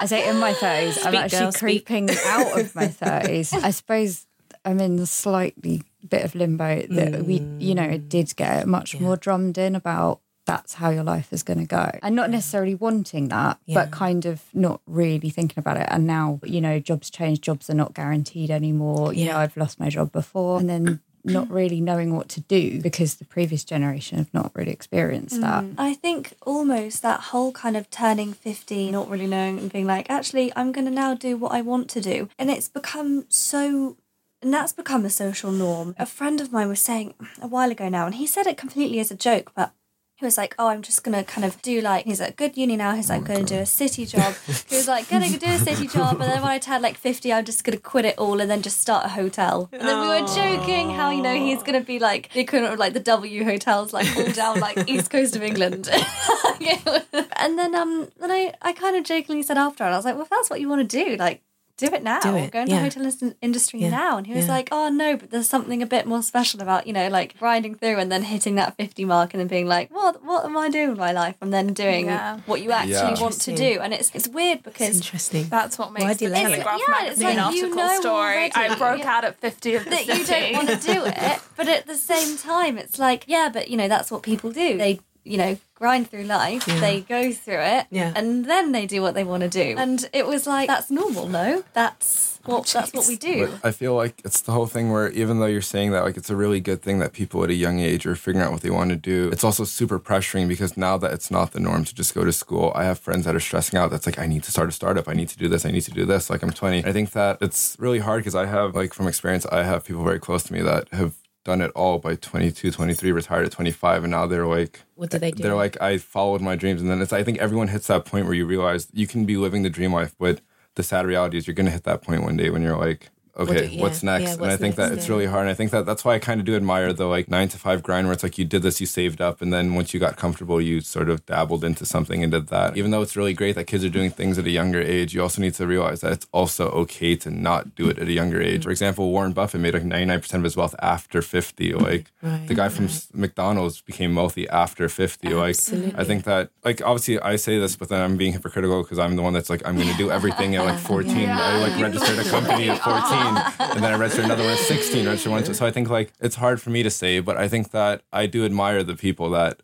I 0.00 0.06
say 0.06 0.28
in 0.28 0.36
my 0.38 0.52
30s, 0.52 1.06
I'm 1.06 1.14
actually 1.14 1.38
girl, 1.38 1.52
speak. 1.52 1.60
creeping 1.86 2.10
out 2.26 2.58
of 2.60 2.74
my 2.74 2.88
30s. 2.88 3.54
I 3.62 3.70
suppose 3.70 4.26
I'm 4.64 4.80
in 4.80 4.98
a 4.98 5.06
slightly 5.06 5.82
bit 6.06 6.24
of 6.24 6.34
limbo 6.34 6.82
that 6.90 7.24
we, 7.24 7.40
you 7.58 7.74
know, 7.74 7.84
it 7.84 8.08
did 8.08 8.34
get 8.36 8.66
much 8.66 8.98
more 9.00 9.16
drummed 9.16 9.56
in 9.56 9.74
about 9.74 10.20
that's 10.46 10.74
how 10.74 10.90
your 10.90 11.04
life 11.04 11.32
is 11.32 11.42
going 11.42 11.58
to 11.60 11.66
go. 11.66 11.90
And 12.02 12.14
not 12.14 12.30
necessarily 12.30 12.74
wanting 12.74 13.28
that, 13.28 13.58
Yeah. 13.66 13.74
but 13.74 13.90
kind 13.90 14.26
of 14.26 14.42
not 14.52 14.80
really 14.86 15.30
thinking 15.30 15.58
about 15.58 15.76
it. 15.76 15.86
And 15.90 16.06
now, 16.06 16.40
you 16.44 16.60
know, 16.60 16.78
jobs 16.78 17.10
change, 17.10 17.40
jobs 17.40 17.70
are 17.70 17.74
not 17.74 17.94
guaranteed 17.94 18.50
anymore. 18.50 19.14
You 19.14 19.26
know, 19.26 19.38
I've 19.38 19.56
lost 19.56 19.80
my 19.80 19.88
job 19.88 20.12
before. 20.12 20.60
And 20.60 20.68
then 20.68 21.00
not 21.26 21.50
really 21.50 21.80
knowing 21.80 22.14
what 22.14 22.28
to 22.28 22.40
do 22.42 22.82
because 22.82 23.14
the 23.14 23.24
previous 23.24 23.64
generation 23.64 24.18
have 24.18 24.32
not 24.34 24.52
really 24.54 24.72
experienced 24.72 25.40
that. 25.40 25.64
Mm. 25.64 25.74
I 25.78 25.94
think 25.94 26.34
almost 26.42 27.00
that 27.00 27.20
whole 27.20 27.50
kind 27.50 27.78
of 27.78 27.88
turning 27.88 28.34
50, 28.34 28.90
not 28.90 29.08
really 29.08 29.26
knowing 29.26 29.58
and 29.58 29.72
being 29.72 29.86
like, 29.86 30.10
actually, 30.10 30.52
I'm 30.54 30.70
going 30.70 30.84
to 30.84 30.90
now 30.90 31.14
do 31.14 31.38
what 31.38 31.52
I 31.52 31.62
want 31.62 31.88
to 31.90 32.00
do. 32.02 32.28
And 32.38 32.50
it's 32.50 32.68
become 32.68 33.24
so. 33.28 33.96
And 34.42 34.52
that's 34.52 34.74
become 34.74 35.06
a 35.06 35.10
social 35.10 35.50
norm. 35.50 35.94
A 35.98 36.04
friend 36.04 36.38
of 36.38 36.52
mine 36.52 36.68
was 36.68 36.80
saying 36.80 37.14
a 37.40 37.46
while 37.46 37.70
ago 37.70 37.88
now, 37.88 38.04
and 38.04 38.16
he 38.16 38.26
said 38.26 38.46
it 38.46 38.58
completely 38.58 39.00
as 39.00 39.10
a 39.10 39.16
joke, 39.16 39.52
but 39.56 39.72
he 40.16 40.24
was 40.24 40.38
like, 40.38 40.54
"Oh, 40.58 40.68
I'm 40.68 40.82
just 40.82 41.02
gonna 41.02 41.24
kind 41.24 41.44
of 41.44 41.60
do 41.62 41.80
like 41.80 42.04
he's 42.04 42.20
at 42.20 42.36
good 42.36 42.56
uni 42.56 42.76
now. 42.76 42.94
He's 42.94 43.10
like 43.10 43.24
going 43.24 43.44
to 43.44 43.54
do 43.54 43.60
a 43.60 43.66
city 43.66 44.06
job. 44.06 44.34
he 44.68 44.76
was 44.76 44.86
like 44.86 45.08
gonna 45.08 45.28
do 45.28 45.46
a 45.46 45.58
city 45.58 45.86
job, 45.96 46.20
and 46.20 46.30
then 46.30 46.40
when 46.40 46.50
I 46.50 46.58
turn 46.58 46.82
like 46.82 46.96
50, 46.96 47.32
I'm 47.32 47.44
just 47.44 47.64
gonna 47.64 47.78
quit 47.78 48.04
it 48.04 48.16
all 48.18 48.40
and 48.40 48.48
then 48.50 48.62
just 48.62 48.80
start 48.80 49.04
a 49.04 49.08
hotel. 49.08 49.68
And 49.72 49.82
then 49.82 50.00
we 50.00 50.08
were 50.08 50.26
joking 50.26 50.90
how 50.90 51.10
you 51.10 51.20
know 51.22 51.34
he's 51.34 51.62
gonna 51.62 51.80
be 51.80 51.98
like 51.98 52.32
the 52.32 52.40
equivalent 52.40 52.74
of 52.74 52.78
like 52.78 52.92
the 52.92 53.00
W 53.00 53.44
hotels, 53.44 53.92
like 53.92 54.06
all 54.16 54.30
down 54.32 54.60
like 54.60 54.78
east 54.88 55.10
coast 55.10 55.34
of 55.34 55.42
England. 55.42 55.88
and 57.36 57.58
then 57.58 57.74
um, 57.74 58.08
then 58.20 58.30
I 58.30 58.54
I 58.62 58.72
kind 58.72 58.96
of 58.96 59.04
jokingly 59.04 59.42
said 59.42 59.58
after, 59.58 59.84
and 59.84 59.94
I 59.94 59.96
was 59.98 60.04
like, 60.04 60.14
well, 60.14 60.24
if 60.24 60.30
that's 60.30 60.48
what 60.48 60.60
you 60.60 60.68
want 60.68 60.88
to 60.88 61.04
do, 61.04 61.16
like. 61.16 61.42
Do 61.76 61.86
it 61.86 62.04
now. 62.04 62.20
Do 62.20 62.36
it, 62.36 62.52
Go 62.52 62.60
into 62.60 62.72
yeah. 62.72 62.88
the 62.88 63.00
hotel 63.00 63.12
in- 63.28 63.34
industry 63.42 63.80
Yeah, 63.80 63.90
now. 63.90 64.16
And 64.16 64.28
he 64.28 64.32
was 64.32 64.46
yeah. 64.46 64.52
like, 64.52 64.68
oh 64.70 64.88
no, 64.90 65.16
but 65.16 65.30
there's 65.32 65.48
something 65.48 65.82
a 65.82 65.86
bit 65.86 66.06
more 66.06 66.22
special 66.22 66.62
about, 66.62 66.86
you 66.86 66.92
know, 66.92 67.08
like 67.08 67.36
grinding 67.36 67.74
through 67.74 67.98
and 67.98 68.12
then 68.12 68.22
hitting 68.22 68.54
that 68.54 68.76
50 68.76 69.04
mark 69.04 69.34
and 69.34 69.40
then 69.40 69.48
being 69.48 69.66
like, 69.66 69.90
what 69.92 70.24
what 70.24 70.44
am 70.44 70.56
I 70.56 70.68
doing 70.70 70.90
with 70.90 70.98
my 70.98 71.10
life? 71.10 71.34
And 71.40 71.52
then 71.52 71.72
doing 71.72 72.06
Yeah. 72.06 72.38
what 72.46 72.62
you 72.62 72.70
actually 72.70 72.92
Yeah. 73.14 73.20
want 73.20 73.40
to 73.40 73.56
do. 73.56 73.80
And 73.82 73.92
it's 73.92 74.12
it's 74.14 74.28
weird 74.28 74.62
because 74.62 74.94
interesting 74.94 75.48
That's 75.48 75.76
what 75.76 75.92
makes 75.92 76.16
do 76.18 76.28
the 76.28 76.36
you 76.36 76.44
it? 76.46 76.48
Telegraph 76.50 76.80
Yeah, 76.88 76.94
it's 77.06 77.18
magazine 77.18 77.42
like 77.44 77.54
you 77.56 77.74
know 77.74 78.00
story. 78.00 78.14
already. 78.36 78.52
I 78.54 78.74
broke 78.76 79.04
out 79.04 79.24
at 79.24 79.40
50 79.40 79.74
of 79.74 79.84
the 79.84 79.90
that 79.90 79.98
city. 80.06 80.18
you 80.20 80.24
don't 80.26 80.52
want 80.54 80.68
to 80.68 80.76
do 80.86 81.04
it. 81.06 81.40
But 81.56 81.66
at 81.68 81.86
the 81.88 81.96
same 81.96 82.36
time, 82.36 82.78
it's 82.78 82.98
like, 83.00 83.24
yeah, 83.26 83.48
but 83.52 83.68
you 83.68 83.76
know, 83.76 83.88
that's 83.88 84.12
what 84.12 84.22
people 84.22 84.50
do. 84.52 84.78
They 84.78 85.00
you 85.24 85.38
know, 85.38 85.56
grind 85.74 86.10
through 86.10 86.24
life, 86.24 86.64
they 86.66 87.00
go 87.00 87.32
through 87.32 87.60
it, 87.60 87.86
Yeah. 87.90 88.12
and 88.14 88.44
then 88.44 88.72
they 88.72 88.86
do 88.86 89.02
what 89.02 89.14
they 89.14 89.24
want 89.24 89.42
to 89.42 89.48
do. 89.48 89.74
And 89.76 90.08
it 90.12 90.26
was 90.26 90.46
like, 90.46 90.68
that's 90.68 90.90
normal, 90.90 91.28
no? 91.28 91.64
That's 91.72 92.32
what 92.44 92.66
that's 92.66 92.92
what 92.92 93.06
we 93.08 93.16
do. 93.16 93.46
But 93.48 93.68
I 93.68 93.72
feel 93.72 93.94
like 93.94 94.20
it's 94.22 94.42
the 94.42 94.52
whole 94.52 94.66
thing 94.66 94.90
where 94.92 95.08
even 95.10 95.38
though 95.40 95.46
you're 95.46 95.62
saying 95.62 95.92
that 95.92 96.04
like 96.04 96.18
it's 96.18 96.28
a 96.28 96.36
really 96.36 96.60
good 96.60 96.82
thing 96.82 96.98
that 96.98 97.14
people 97.14 97.42
at 97.42 97.48
a 97.48 97.54
young 97.54 97.80
age 97.80 98.04
are 98.04 98.14
figuring 98.14 98.44
out 98.46 98.52
what 98.52 98.60
they 98.60 98.68
want 98.68 98.90
to 98.90 98.96
do, 98.96 99.30
it's 99.32 99.44
also 99.44 99.64
super 99.64 99.98
pressuring 99.98 100.46
because 100.46 100.76
now 100.76 100.98
that 100.98 101.12
it's 101.14 101.30
not 101.30 101.52
the 101.52 101.60
norm 101.60 101.84
to 101.86 101.94
just 101.94 102.14
go 102.14 102.22
to 102.22 102.32
school, 102.32 102.70
I 102.74 102.84
have 102.84 102.98
friends 102.98 103.24
that 103.24 103.34
are 103.34 103.40
stressing 103.40 103.78
out. 103.78 103.90
That's 103.90 104.04
like 104.04 104.18
I 104.18 104.26
need 104.26 104.42
to 104.44 104.50
start 104.50 104.68
a 104.68 104.72
startup, 104.72 105.08
I 105.08 105.14
need 105.14 105.30
to 105.30 105.38
do 105.38 105.48
this, 105.48 105.64
I 105.64 105.70
need 105.70 105.82
to 105.84 105.90
do 105.90 106.04
this. 106.04 106.28
Like 106.28 106.42
I'm 106.42 106.50
20. 106.50 106.84
I 106.84 106.92
think 106.92 107.12
that 107.12 107.38
it's 107.40 107.76
really 107.78 108.00
hard 108.00 108.20
because 108.20 108.34
I 108.34 108.44
have 108.44 108.74
like 108.74 108.92
from 108.92 109.08
experience, 109.08 109.46
I 109.46 109.62
have 109.62 109.84
people 109.86 110.04
very 110.04 110.20
close 110.20 110.42
to 110.44 110.52
me 110.52 110.60
that 110.60 110.88
have 110.92 111.14
done 111.44 111.60
it 111.60 111.70
all 111.72 111.98
by 111.98 112.14
22, 112.16 112.70
23, 112.70 113.12
retired 113.12 113.46
at 113.46 113.52
25, 113.52 114.04
and 114.04 114.10
now 114.10 114.26
they're 114.26 114.46
like 114.46 114.80
What 114.96 115.10
do 115.10 115.18
they 115.18 115.30
do? 115.30 115.42
they're 115.42 115.54
like 115.54 115.80
I 115.80 115.98
followed 115.98 116.40
my 116.40 116.56
dreams, 116.56 116.80
and 116.80 116.90
then 116.90 117.00
it's 117.00 117.12
I 117.12 117.22
think 117.22 117.38
everyone 117.38 117.68
hits 117.68 117.86
that 117.88 118.04
point 118.04 118.24
where 118.26 118.34
you 118.34 118.46
realize 118.46 118.88
you 118.92 119.06
can 119.06 119.24
be 119.24 119.36
living 119.36 119.62
the 119.62 119.70
dream 119.70 119.92
life, 119.92 120.14
but 120.18 120.40
the 120.74 120.82
sad 120.82 121.06
reality 121.06 121.36
is 121.38 121.46
you're 121.46 121.54
going 121.54 121.66
to 121.66 121.72
hit 121.72 121.84
that 121.84 122.02
point 122.02 122.22
one 122.22 122.36
day 122.36 122.50
when 122.50 122.62
you're 122.62 122.76
like, 122.76 123.10
okay, 123.36 123.66
do- 123.66 123.74
yeah, 123.74 123.82
what's 123.82 124.02
next? 124.02 124.36
yeah, 124.38 124.42
and 124.42 124.52
I 124.52 124.56
think 124.56 124.76
that 124.76 124.92
it's 124.92 125.08
really 125.08 125.26
hard. 125.26 125.42
And 125.42 125.50
I 125.50 125.54
think 125.54 125.70
that 125.72 125.86
that's 125.86 126.04
why 126.04 126.14
I 126.14 126.18
kind 126.18 126.40
of 126.40 126.46
do 126.46 126.56
admire 126.56 126.92
the 126.92 127.06
like 127.06 127.28
nine 127.28 127.48
to 127.48 127.58
five 127.58 127.82
grind, 127.82 128.06
where 128.06 128.14
it's 128.14 128.22
like 128.22 128.38
you 128.38 128.44
did 128.44 128.62
this, 128.62 128.80
you 128.80 128.86
saved 128.86 129.20
up, 129.20 129.42
and 129.42 129.52
then 129.52 129.74
once 129.74 129.92
you 129.92 130.00
got 130.00 130.16
comfortable, 130.16 130.60
you 130.60 130.80
sort 130.80 131.08
of 131.08 131.24
dabbled 131.26 131.64
into 131.64 131.84
something 131.84 132.22
and 132.22 132.32
did 132.32 132.48
that. 132.48 132.76
Even 132.76 132.90
though 132.90 133.02
it's 133.02 133.16
really 133.16 133.34
great 133.34 133.54
that 133.56 133.66
kids 133.66 133.84
are 133.84 133.90
doing 133.90 134.10
things 134.10 134.38
at 134.38 134.46
a 134.46 134.50
younger 134.50 134.80
age, 134.80 135.14
you 135.14 135.22
also 135.22 135.40
need 135.40 135.54
to 135.54 135.66
realize 135.66 136.00
that 136.00 136.12
it's 136.12 136.26
also 136.32 136.70
okay 136.70 137.16
to 137.16 137.30
not 137.30 137.74
do 137.74 137.88
it 137.88 137.98
at 137.98 138.08
a 138.08 138.12
younger 138.12 138.40
age. 138.40 138.64
For 138.64 138.70
mm. 138.70 138.72
example, 138.72 139.10
Warren 139.10 139.32
Buffett 139.32 139.60
made 139.60 139.74
like 139.74 139.82
99% 139.82 140.34
of 140.34 140.44
his 140.44 140.56
wealth 140.56 140.74
after 140.80 141.22
50. 141.22 141.74
Like 141.74 142.10
Right, 142.24 142.48
the 142.48 142.54
guy 142.54 142.68
from 142.70 142.86
s 142.86 143.08
McDonald's 143.12 143.82
became 143.82 144.14
wealthy 144.14 144.48
after 144.48 144.88
50. 144.88 145.28
Like 145.34 145.56
I 145.94 146.04
think 146.04 146.24
that 146.24 146.50
like 146.64 146.80
obviously 146.82 147.20
I 147.20 147.36
say 147.36 147.58
this, 147.58 147.76
but 147.76 147.88
then 147.90 148.00
I'm 148.00 148.16
being 148.16 148.32
hypocritical 148.32 148.82
because 148.82 148.98
I'm 148.98 149.14
the 149.16 149.22
one 149.22 149.34
that's 149.34 149.50
like 149.50 149.62
I'm 149.66 149.76
going 149.76 149.88
to 149.88 149.96
do 149.96 150.10
everything 150.10 150.56
at 150.56 150.64
like 150.64 150.78
14. 150.92 151.28
I 151.28 151.58
like 151.58 151.80
registered 151.80 152.18
a 152.18 152.28
company 152.30 152.70
at 152.70 152.78
14, 152.82 153.23
and 153.26 153.82
then 153.82 153.92
I 153.92 153.96
registered 153.96 154.24
another 154.26 154.42
one 154.42 154.52
at 154.52 154.58
16. 154.58 155.06
Registered 155.06 155.32
one. 155.32 155.44
So 155.54 155.66
I 155.66 155.70
think 155.70 155.88
like 155.90 156.12
it's 156.20 156.36
hard 156.36 156.60
for 156.60 156.70
me 156.70 156.82
to 156.82 156.90
say, 156.90 157.20
but 157.20 157.36
I 157.36 157.48
think 157.48 157.70
that 157.72 158.02
I 158.12 158.26
do 158.26 158.44
admire 158.44 158.82
the 158.82 158.96
people 158.96 159.30
that 159.30 159.60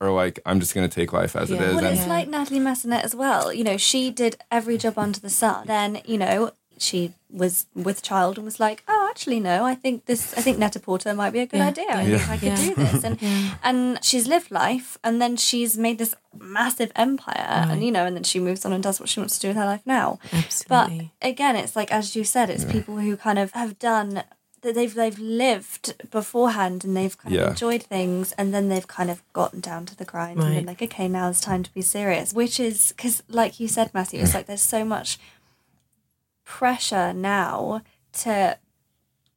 are 0.00 0.10
like 0.10 0.40
I'm 0.44 0.58
just 0.60 0.74
going 0.74 0.88
to 0.88 0.94
take 0.94 1.12
life 1.12 1.36
as 1.36 1.50
it 1.50 1.54
Yeah. 1.60 1.68
is. 1.68 1.74
Well, 1.76 1.84
and 1.86 1.98
it's 1.98 2.06
like 2.08 2.28
Natalie 2.28 2.60
Massenet 2.60 3.02
as 3.02 3.14
well. 3.14 3.52
You 3.52 3.64
know, 3.64 3.76
she 3.76 4.10
did 4.10 4.36
every 4.50 4.76
job 4.78 4.98
under 4.98 5.20
the 5.20 5.30
sun. 5.30 5.66
Then, 5.66 6.00
you 6.04 6.18
know, 6.18 6.50
she 6.82 7.14
was 7.30 7.66
with 7.74 8.02
child 8.02 8.36
and 8.36 8.44
was 8.44 8.60
like, 8.60 8.82
oh, 8.88 9.06
actually, 9.10 9.40
no, 9.40 9.64
I 9.64 9.74
think 9.74 10.04
this, 10.06 10.34
I 10.36 10.40
think 10.42 10.58
Net-a-Porter 10.58 11.14
might 11.14 11.30
be 11.32 11.40
a 11.40 11.46
good 11.46 11.58
Yeah. 11.58 11.68
idea. 11.68 11.86
I 11.90 12.02
Yeah. 12.02 12.18
think 12.18 12.28
I 12.30 12.36
could 12.36 12.48
Yeah. 12.48 12.66
do 12.68 12.74
this. 12.74 13.04
And, 13.04 13.18
and 13.62 14.04
she's 14.04 14.26
lived 14.28 14.50
life 14.50 14.98
and 15.02 15.20
then 15.22 15.36
she's 15.36 15.78
made 15.78 15.98
this 15.98 16.14
massive 16.38 16.92
empire 16.96 17.34
and, 17.70 17.82
you 17.82 17.90
know, 17.90 18.04
and 18.04 18.14
then 18.16 18.24
she 18.24 18.38
moves 18.40 18.64
on 18.66 18.72
and 18.72 18.82
does 18.82 19.00
what 19.00 19.08
she 19.08 19.20
wants 19.20 19.36
to 19.36 19.40
do 19.40 19.48
with 19.48 19.56
her 19.56 19.64
life 19.64 19.82
now. 19.86 20.18
Absolutely. 20.32 21.12
But 21.20 21.28
again, 21.28 21.56
it's 21.56 21.74
like, 21.76 21.90
as 21.92 22.14
you 22.16 22.24
said, 22.24 22.50
it's 22.50 22.64
people 22.64 22.98
who 22.98 23.16
kind 23.16 23.38
of 23.38 23.52
have 23.52 23.78
done 23.78 24.24
that 24.62 24.76
they've 24.76 24.94
they've 24.94 25.18
lived 25.18 25.94
beforehand 26.12 26.84
and 26.84 26.96
they've 26.96 27.18
kind 27.18 27.34
Yeah. 27.34 27.40
of 27.42 27.48
enjoyed 27.50 27.82
things 27.82 28.30
and 28.38 28.54
then 28.54 28.68
they've 28.68 28.86
kind 28.86 29.10
of 29.10 29.20
gotten 29.32 29.58
down 29.58 29.86
to 29.86 29.96
the 29.96 30.04
grind 30.04 30.40
and 30.40 30.54
been 30.54 30.66
like 30.66 30.80
okay 30.80 31.08
now 31.08 31.28
it's 31.28 31.40
time 31.40 31.64
to 31.64 31.74
be 31.74 31.82
serious 31.82 32.32
which 32.32 32.60
is 32.60 32.92
because 32.96 33.24
like 33.28 33.58
you 33.58 33.66
said 33.66 33.90
matthew 33.92 34.20
it's 34.20 34.30
mm. 34.30 34.34
like 34.36 34.46
there's 34.46 34.62
so 34.62 34.84
much 34.84 35.18
pressure 36.58 37.14
now 37.14 37.80
to 38.12 38.58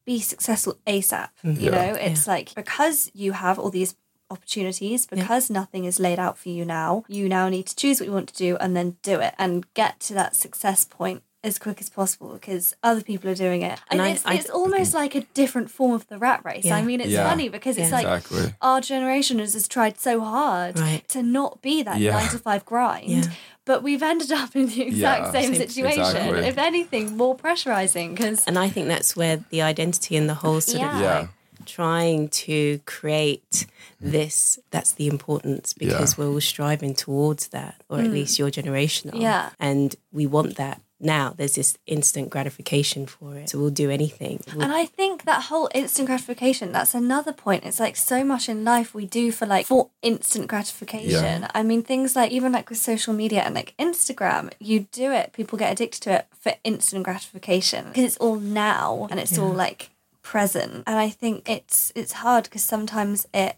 be 0.05 0.19
successful 0.19 0.77
asap 0.85 1.29
you 1.43 1.51
mm-hmm. 1.51 1.71
know? 1.71 1.93
It's 2.07 2.27
like 2.27 2.53
because 2.53 3.09
you 3.13 3.31
have 3.31 3.57
all 3.57 3.71
these 3.71 3.95
opportunities 4.29 5.05
because 5.05 5.49
nothing 5.49 5.85
is 5.85 5.97
laid 5.97 6.19
out 6.19 6.37
for 6.37 6.49
you 6.49 6.65
now 6.65 7.05
you 7.07 7.29
now 7.29 7.47
need 7.47 7.67
to 7.67 7.75
choose 7.75 7.99
what 7.99 8.07
you 8.07 8.11
want 8.11 8.27
to 8.27 8.35
do 8.35 8.57
and 8.57 8.75
then 8.75 8.97
do 9.01 9.19
it 9.21 9.33
and 9.37 9.71
get 9.75 9.99
to 9.99 10.13
that 10.13 10.35
success 10.35 10.83
point 10.83 11.23
as 11.45 11.59
quick 11.59 11.79
as 11.79 11.89
possible 11.89 12.33
because 12.33 12.75
other 12.81 13.01
people 13.09 13.29
are 13.29 13.35
doing 13.35 13.61
it 13.61 13.79
and, 13.89 14.01
And 14.01 14.11
it's, 14.15 14.25
I- 14.25 14.33
it's 14.33 14.49
almost 14.49 14.93
like 15.01 15.13
a 15.15 15.21
different 15.33 15.69
form 15.69 15.93
of 15.93 16.07
the 16.07 16.17
rat 16.17 16.41
race 16.43 16.65
Yeah. 16.65 16.77
i 16.77 16.81
mean 16.81 16.99
it's 17.01 17.11
Yeah. 17.11 17.29
funny 17.29 17.47
because 17.49 17.77
it's 17.77 17.89
Yeah. 17.91 17.99
like 18.01 18.05
exactly. 18.25 18.53
our 18.61 18.81
generation 18.81 19.39
has 19.39 19.53
just 19.53 19.69
tried 19.71 19.99
so 19.99 20.13
hard 20.21 20.79
Right. 20.79 21.07
to 21.09 21.21
not 21.23 21.61
be 21.61 21.83
that 21.83 21.99
Yeah. 21.99 22.11
nine 22.17 22.29
to 22.29 22.39
five 22.39 22.65
grind. 22.65 23.09
Yeah. 23.09 23.23
But 23.65 23.81
we've 23.81 24.03
ended 24.03 24.31
up 24.31 24.55
in 24.55 24.67
the 24.67 24.81
exact 24.89 25.21
Yeah. 25.25 25.31
same 25.31 25.53
Same- 25.55 25.67
situation. 25.67 26.01
Exactly. 26.01 26.45
If 26.51 26.57
anything, 26.57 27.17
more 27.17 27.35
pressurizing 27.35 28.09
because 28.15 28.43
and 28.45 28.57
I 28.65 28.69
think 28.69 28.87
that's 28.87 29.15
where 29.15 29.37
the 29.49 29.61
identity 29.61 30.15
and 30.19 30.27
the 30.29 30.35
whole 30.43 30.61
sort 30.61 30.83
of 30.83 30.93
Yeah. 30.93 31.01
Yeah. 31.01 31.19
like 31.19 31.29
trying 31.65 32.29
to 32.29 32.79
create 32.85 33.65
this 33.99 34.59
that's 34.71 34.91
the 34.93 35.07
importance 35.07 35.73
because 35.73 36.09
Yeah. 36.17 36.25
we're 36.25 36.31
all 36.33 36.41
striving 36.41 36.93
towards 36.93 37.47
that 37.49 37.75
or 37.89 37.99
at 37.99 38.05
mm. 38.05 38.13
least 38.13 38.37
your 38.37 38.51
generation 38.51 39.09
are. 39.11 39.17
Yeah. 39.17 39.49
and 39.59 39.95
we 40.11 40.25
want 40.27 40.57
that 40.57 40.81
now 40.99 41.33
there's 41.35 41.55
this 41.55 41.77
instant 41.87 42.29
gratification 42.29 43.05
for 43.05 43.35
it 43.35 43.49
so 43.49 43.59
we'll 43.59 43.69
do 43.69 43.89
anything 43.89 44.39
We'll- 44.53 44.63
And 44.63 44.71
I 44.71 44.85
think 44.85 45.23
that 45.25 45.43
whole 45.43 45.69
instant 45.73 46.07
gratification, 46.07 46.71
that's 46.71 46.93
another 46.95 47.33
point. 47.33 47.65
It's 47.65 47.79
like 47.79 47.95
so 47.97 48.23
much 48.23 48.47
in 48.47 48.63
life 48.63 48.93
we 48.95 49.05
do 49.05 49.31
for 49.31 49.45
like 49.45 49.65
for 49.65 49.89
instant 50.01 50.47
gratification. 50.47 51.41
Yeah. 51.41 51.51
I 51.53 51.63
mean, 51.63 51.83
things 51.83 52.15
like 52.15 52.31
even 52.31 52.51
like 52.53 52.69
with 52.69 52.77
social 52.79 53.13
media 53.13 53.41
and 53.41 53.53
like 53.55 53.73
Instagram, 53.77 54.51
you 54.59 54.87
do 54.91 55.11
it, 55.11 55.33
people 55.33 55.57
get 55.59 55.71
addicted 55.71 56.01
to 56.03 56.11
it 56.19 56.27
for 56.39 56.53
instant 56.63 57.03
gratification 57.03 57.87
because 57.89 58.03
it's 58.05 58.17
all 58.17 58.37
now 58.37 59.07
and 59.11 59.19
it's 59.19 59.37
all 59.37 59.51
like 59.53 59.89
present. 60.21 60.83
And 60.87 60.97
I 60.97 61.09
think 61.09 61.49
it's 61.49 61.91
it's 61.95 62.13
hard 62.13 62.45
because 62.45 62.63
sometimes 62.63 63.27
it 63.33 63.57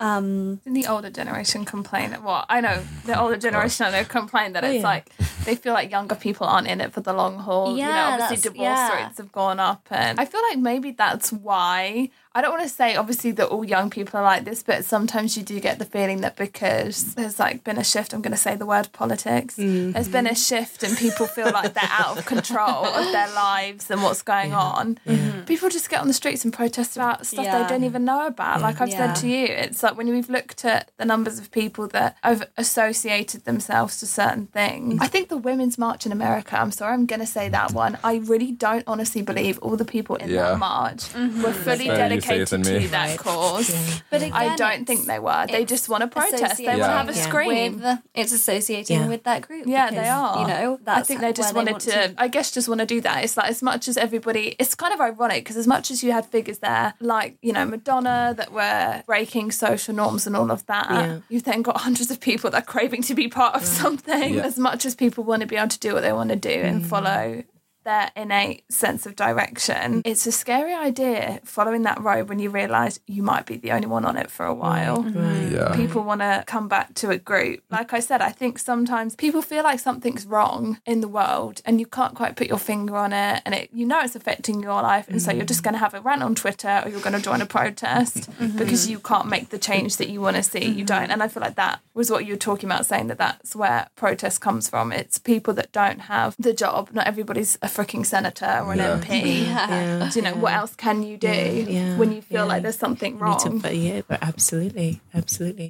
um 0.00 0.56
Didn't 0.56 0.74
the 0.74 0.86
older 0.86 1.10
generation 1.10 1.64
complain? 1.64 2.16
Well, 2.22 2.44
I 2.48 2.60
know 2.60 2.82
the 3.04 3.18
older 3.20 3.36
generation 3.36 3.86
I 3.86 3.90
know 3.90 4.04
complain 4.04 4.52
that 4.52 4.64
Oh, 4.64 4.68
it's 4.68 4.76
yeah. 4.82 4.82
like 4.94 5.10
they 5.44 5.54
feel 5.56 5.72
like 5.72 5.90
younger 5.90 6.14
people 6.14 6.46
aren't 6.46 6.66
in 6.68 6.80
it 6.80 6.92
for 6.92 7.00
the 7.00 7.12
long 7.12 7.38
haul. 7.38 7.76
you 7.76 7.82
know, 7.84 7.88
Yeah, 7.90 8.18
obviously 8.20 8.50
divorce 8.50 8.64
yeah. 8.66 9.04
rates 9.04 9.18
have 9.18 9.32
gone 9.32 9.58
up, 9.60 9.86
and 9.90 10.20
I 10.20 10.24
feel 10.24 10.42
like 10.50 10.58
maybe 10.58 10.90
that's 10.92 11.32
why. 11.32 12.10
I 12.34 12.40
don't 12.40 12.52
want 12.52 12.62
to 12.62 12.68
say 12.68 12.94
obviously 12.94 13.32
that 13.32 13.48
all 13.48 13.64
young 13.64 13.90
people 13.90 14.20
are 14.20 14.22
like 14.22 14.44
this, 14.44 14.62
but 14.62 14.84
sometimes 14.84 15.36
you 15.36 15.42
do 15.42 15.58
get 15.58 15.80
the 15.80 15.84
feeling 15.84 16.20
that 16.20 16.36
because 16.36 17.14
there's 17.16 17.40
like 17.40 17.64
been 17.64 17.78
a 17.78 17.82
shift. 17.82 18.12
I'm 18.12 18.22
going 18.22 18.32
to 18.32 18.38
say 18.38 18.54
the 18.54 18.66
word 18.66 18.90
politics. 18.92 19.56
There's 19.56 20.06
been 20.08 20.26
a 20.28 20.36
shift, 20.36 20.84
and 20.84 20.96
people 20.96 21.26
feel 21.26 21.50
like 21.50 21.74
they're 21.74 21.90
out 21.90 22.16
of 22.18 22.26
control 22.26 22.84
of 22.86 23.10
their 23.10 23.32
lives 23.34 23.90
and 23.90 24.02
what's 24.04 24.22
going 24.22 24.52
on. 24.52 24.98
People 25.46 25.68
just 25.68 25.90
get 25.90 26.00
on 26.00 26.06
the 26.06 26.14
streets 26.14 26.44
and 26.44 26.52
protest 26.52 26.94
about 26.96 27.26
stuff 27.26 27.44
Yeah. 27.44 27.62
they 27.62 27.68
don't 27.68 27.82
even 27.84 28.04
know 28.04 28.26
about. 28.26 28.60
Like 28.60 28.80
I've 28.80 28.90
Yeah. 28.90 29.14
said 29.14 29.22
to 29.22 29.28
you, 29.28 29.46
it's 29.46 29.82
like 29.82 29.87
when 29.96 30.08
we've 30.08 30.28
looked 30.30 30.64
at 30.64 30.90
the 30.96 31.04
numbers 31.04 31.38
of 31.38 31.50
people 31.50 31.86
that 31.88 32.16
have 32.22 32.42
associated 32.56 33.44
themselves 33.44 33.98
to 34.00 34.06
certain 34.06 34.46
things. 34.46 34.98
I 35.00 35.06
think 35.06 35.28
the 35.28 35.36
Women's 35.36 35.78
March 35.78 36.06
in 36.06 36.12
America, 36.12 36.58
I'm 36.60 36.70
sorry, 36.72 36.94
I'm 36.94 37.06
going 37.06 37.20
to 37.20 37.26
say 37.26 37.48
that 37.48 37.72
one. 37.72 37.98
I 38.04 38.16
really 38.16 38.52
don't 38.52 38.84
honestly 38.86 39.22
believe 39.22 39.58
all 39.60 39.76
the 39.76 39.84
people 39.84 40.16
in 40.16 40.28
Yeah. 40.30 40.38
Mm-hmm. 40.38 40.52
that 40.52 40.58
march 40.58 41.44
were 41.44 41.52
fully 41.52 41.88
better 41.88 42.14
you 42.14 42.20
say 42.20 42.36
it 42.36 42.48
dedicated 42.50 42.64
to 42.64 42.80
me. 42.80 42.86
that 42.86 43.18
cause. 43.18 44.02
but 44.10 44.22
again, 44.22 44.32
I 44.32 44.56
don't 44.56 44.84
think 44.86 45.06
they 45.06 45.18
were. 45.18 45.46
They 45.48 45.64
just 45.64 45.88
want 45.88 46.02
to 46.02 46.08
protest. 46.08 46.58
They 46.58 46.64
want 46.66 46.78
to 46.80 46.86
have 46.86 47.08
a 47.08 47.14
Yeah. 47.14 47.22
scream. 47.22 47.80
with 47.80 47.98
it's 48.14 48.32
associating 48.32 49.00
Yeah. 49.00 49.08
with 49.08 49.24
that 49.24 49.42
group. 49.42 49.66
Yeah, 49.66 49.88
because, 49.90 50.04
they 50.04 50.08
are. 50.08 50.40
You 50.40 50.46
know, 50.48 50.78
that's 50.82 50.98
I 51.00 51.02
think 51.02 51.20
they 51.20 51.32
just 51.32 51.54
where 51.54 51.64
wanted 51.64 51.72
want 51.72 51.82
to, 51.84 52.14
I 52.22 52.28
guess, 52.28 52.50
just 52.50 52.68
want 52.68 52.80
to 52.80 52.86
do 52.86 53.00
that. 53.02 53.24
It's 53.24 53.36
like 53.36 53.50
as 53.50 53.62
much 53.62 53.88
as 53.88 53.96
everybody, 53.96 54.56
it's 54.58 54.74
kind 54.74 54.92
of 54.94 55.00
ironic 55.00 55.44
because 55.44 55.56
as 55.56 55.66
much 55.66 55.90
as 55.90 56.02
you 56.02 56.12
had 56.12 56.26
figures 56.26 56.58
there, 56.58 56.94
like 57.00 57.36
you 57.42 57.52
know 57.52 57.64
Madonna, 57.64 58.34
that 58.36 58.52
were 58.52 59.02
breaking 59.06 59.50
social 59.52 59.77
norms 59.86 60.26
and 60.26 60.34
all 60.36 60.50
of 60.50 60.66
that, 60.66 60.86
Yeah. 60.90 61.18
you've 61.28 61.44
then 61.44 61.62
got 61.62 61.78
hundreds 61.78 62.10
of 62.10 62.18
people 62.20 62.50
that 62.50 62.62
are 62.62 62.66
craving 62.66 63.02
to 63.02 63.14
be 63.14 63.28
part 63.28 63.54
of 63.54 63.64
something. 63.64 64.34
Yeah. 64.34 64.42
As 64.44 64.58
much 64.58 64.84
as 64.84 64.94
people 64.94 65.22
want 65.24 65.40
to 65.42 65.46
be 65.46 65.56
able 65.56 65.68
to 65.68 65.78
do 65.78 65.94
what 65.94 66.00
they 66.02 66.12
want 66.12 66.30
to 66.30 66.36
do 66.36 66.50
and 66.50 66.82
Mm. 66.82 66.86
follow 66.86 67.42
their 67.88 68.10
innate 68.14 68.70
sense 68.70 69.06
of 69.06 69.16
direction, 69.16 70.02
it's 70.04 70.26
a 70.26 70.32
scary 70.32 70.74
idea 70.74 71.40
following 71.42 71.82
that 71.84 71.98
road 72.02 72.28
when 72.28 72.38
you 72.38 72.50
realise 72.50 73.00
you 73.06 73.22
might 73.22 73.46
be 73.46 73.56
the 73.56 73.72
only 73.72 73.86
one 73.86 74.04
on 74.04 74.18
it 74.18 74.30
for 74.30 74.44
a 74.44 74.52
while 74.52 75.02
right 75.02 75.14
mm. 75.14 75.52
Yeah. 75.52 75.74
people 75.74 76.02
want 76.02 76.20
to 76.20 76.44
come 76.46 76.68
back 76.68 76.92
to 76.96 77.08
a 77.08 77.16
group. 77.16 77.62
Like 77.70 77.94
I 77.94 78.00
said, 78.00 78.20
I 78.20 78.30
think 78.30 78.58
sometimes 78.58 79.16
people 79.16 79.40
feel 79.40 79.64
like 79.64 79.80
something's 79.80 80.26
wrong 80.26 80.80
in 80.84 81.00
the 81.00 81.08
world 81.08 81.62
and 81.64 81.80
you 81.80 81.86
can't 81.86 82.14
quite 82.14 82.36
put 82.36 82.46
your 82.46 82.58
finger 82.58 82.94
on 82.96 83.14
it 83.14 83.40
and 83.46 83.54
it 83.54 83.70
you 83.72 83.86
know 83.86 84.00
it's 84.00 84.14
affecting 84.14 84.62
your 84.62 84.82
life 84.82 85.08
and 85.08 85.22
so 85.22 85.32
you're 85.32 85.46
just 85.46 85.62
going 85.62 85.74
to 85.74 85.78
have 85.78 85.94
a 85.94 86.00
rant 86.02 86.22
on 86.22 86.34
Twitter 86.34 86.82
or 86.84 86.90
you're 86.90 87.00
going 87.00 87.16
to 87.16 87.22
join 87.22 87.40
a 87.40 87.46
protest 87.46 88.30
mm-hmm. 88.38 88.58
because 88.58 88.90
you 88.90 88.98
can't 88.98 89.28
make 89.28 89.48
the 89.48 89.58
change 89.58 89.96
that 89.96 90.10
you 90.10 90.20
want 90.20 90.36
to 90.36 90.42
see. 90.42 90.66
You 90.66 90.84
don't. 90.84 91.10
And 91.10 91.22
I 91.22 91.28
feel 91.28 91.40
like 91.40 91.54
that 91.54 91.80
was 91.94 92.10
what 92.10 92.26
you 92.26 92.34
were 92.34 92.38
talking 92.38 92.68
about 92.68 92.84
saying 92.84 93.06
that 93.06 93.18
that's 93.18 93.56
where 93.56 93.88
protest 93.96 94.42
comes 94.42 94.68
from. 94.68 94.92
It's 94.92 95.16
people 95.16 95.54
that 95.54 95.72
don't 95.72 96.00
have 96.02 96.36
the 96.38 96.52
job. 96.52 96.90
Not 96.92 97.06
everybody's 97.06 97.56
a 97.62 97.77
freaking 97.78 98.04
senator 98.04 98.52
or 98.64 98.72
an 98.72 98.78
Yeah. 98.78 98.98
MP. 98.98 99.42
yeah 99.46 100.10
Do 100.12 100.18
you 100.18 100.24
know 100.26 100.34
what 100.44 100.52
else 100.60 100.74
can 100.84 101.02
you 101.08 101.16
do 101.16 101.28
Yeah. 101.68 101.96
when 102.00 102.10
you 102.12 102.22
feel 102.22 102.38
Yeah. 102.44 102.52
like 102.52 102.62
there's 102.64 102.78
something 102.86 103.12
You 103.18 103.24
need 103.24 103.38
to- 103.44 103.48
wrong? 103.50 103.58
but 103.66 103.76
yeah 103.76 104.00
but 104.10 104.18
absolutely 104.30 104.90
absolutely 105.14 105.68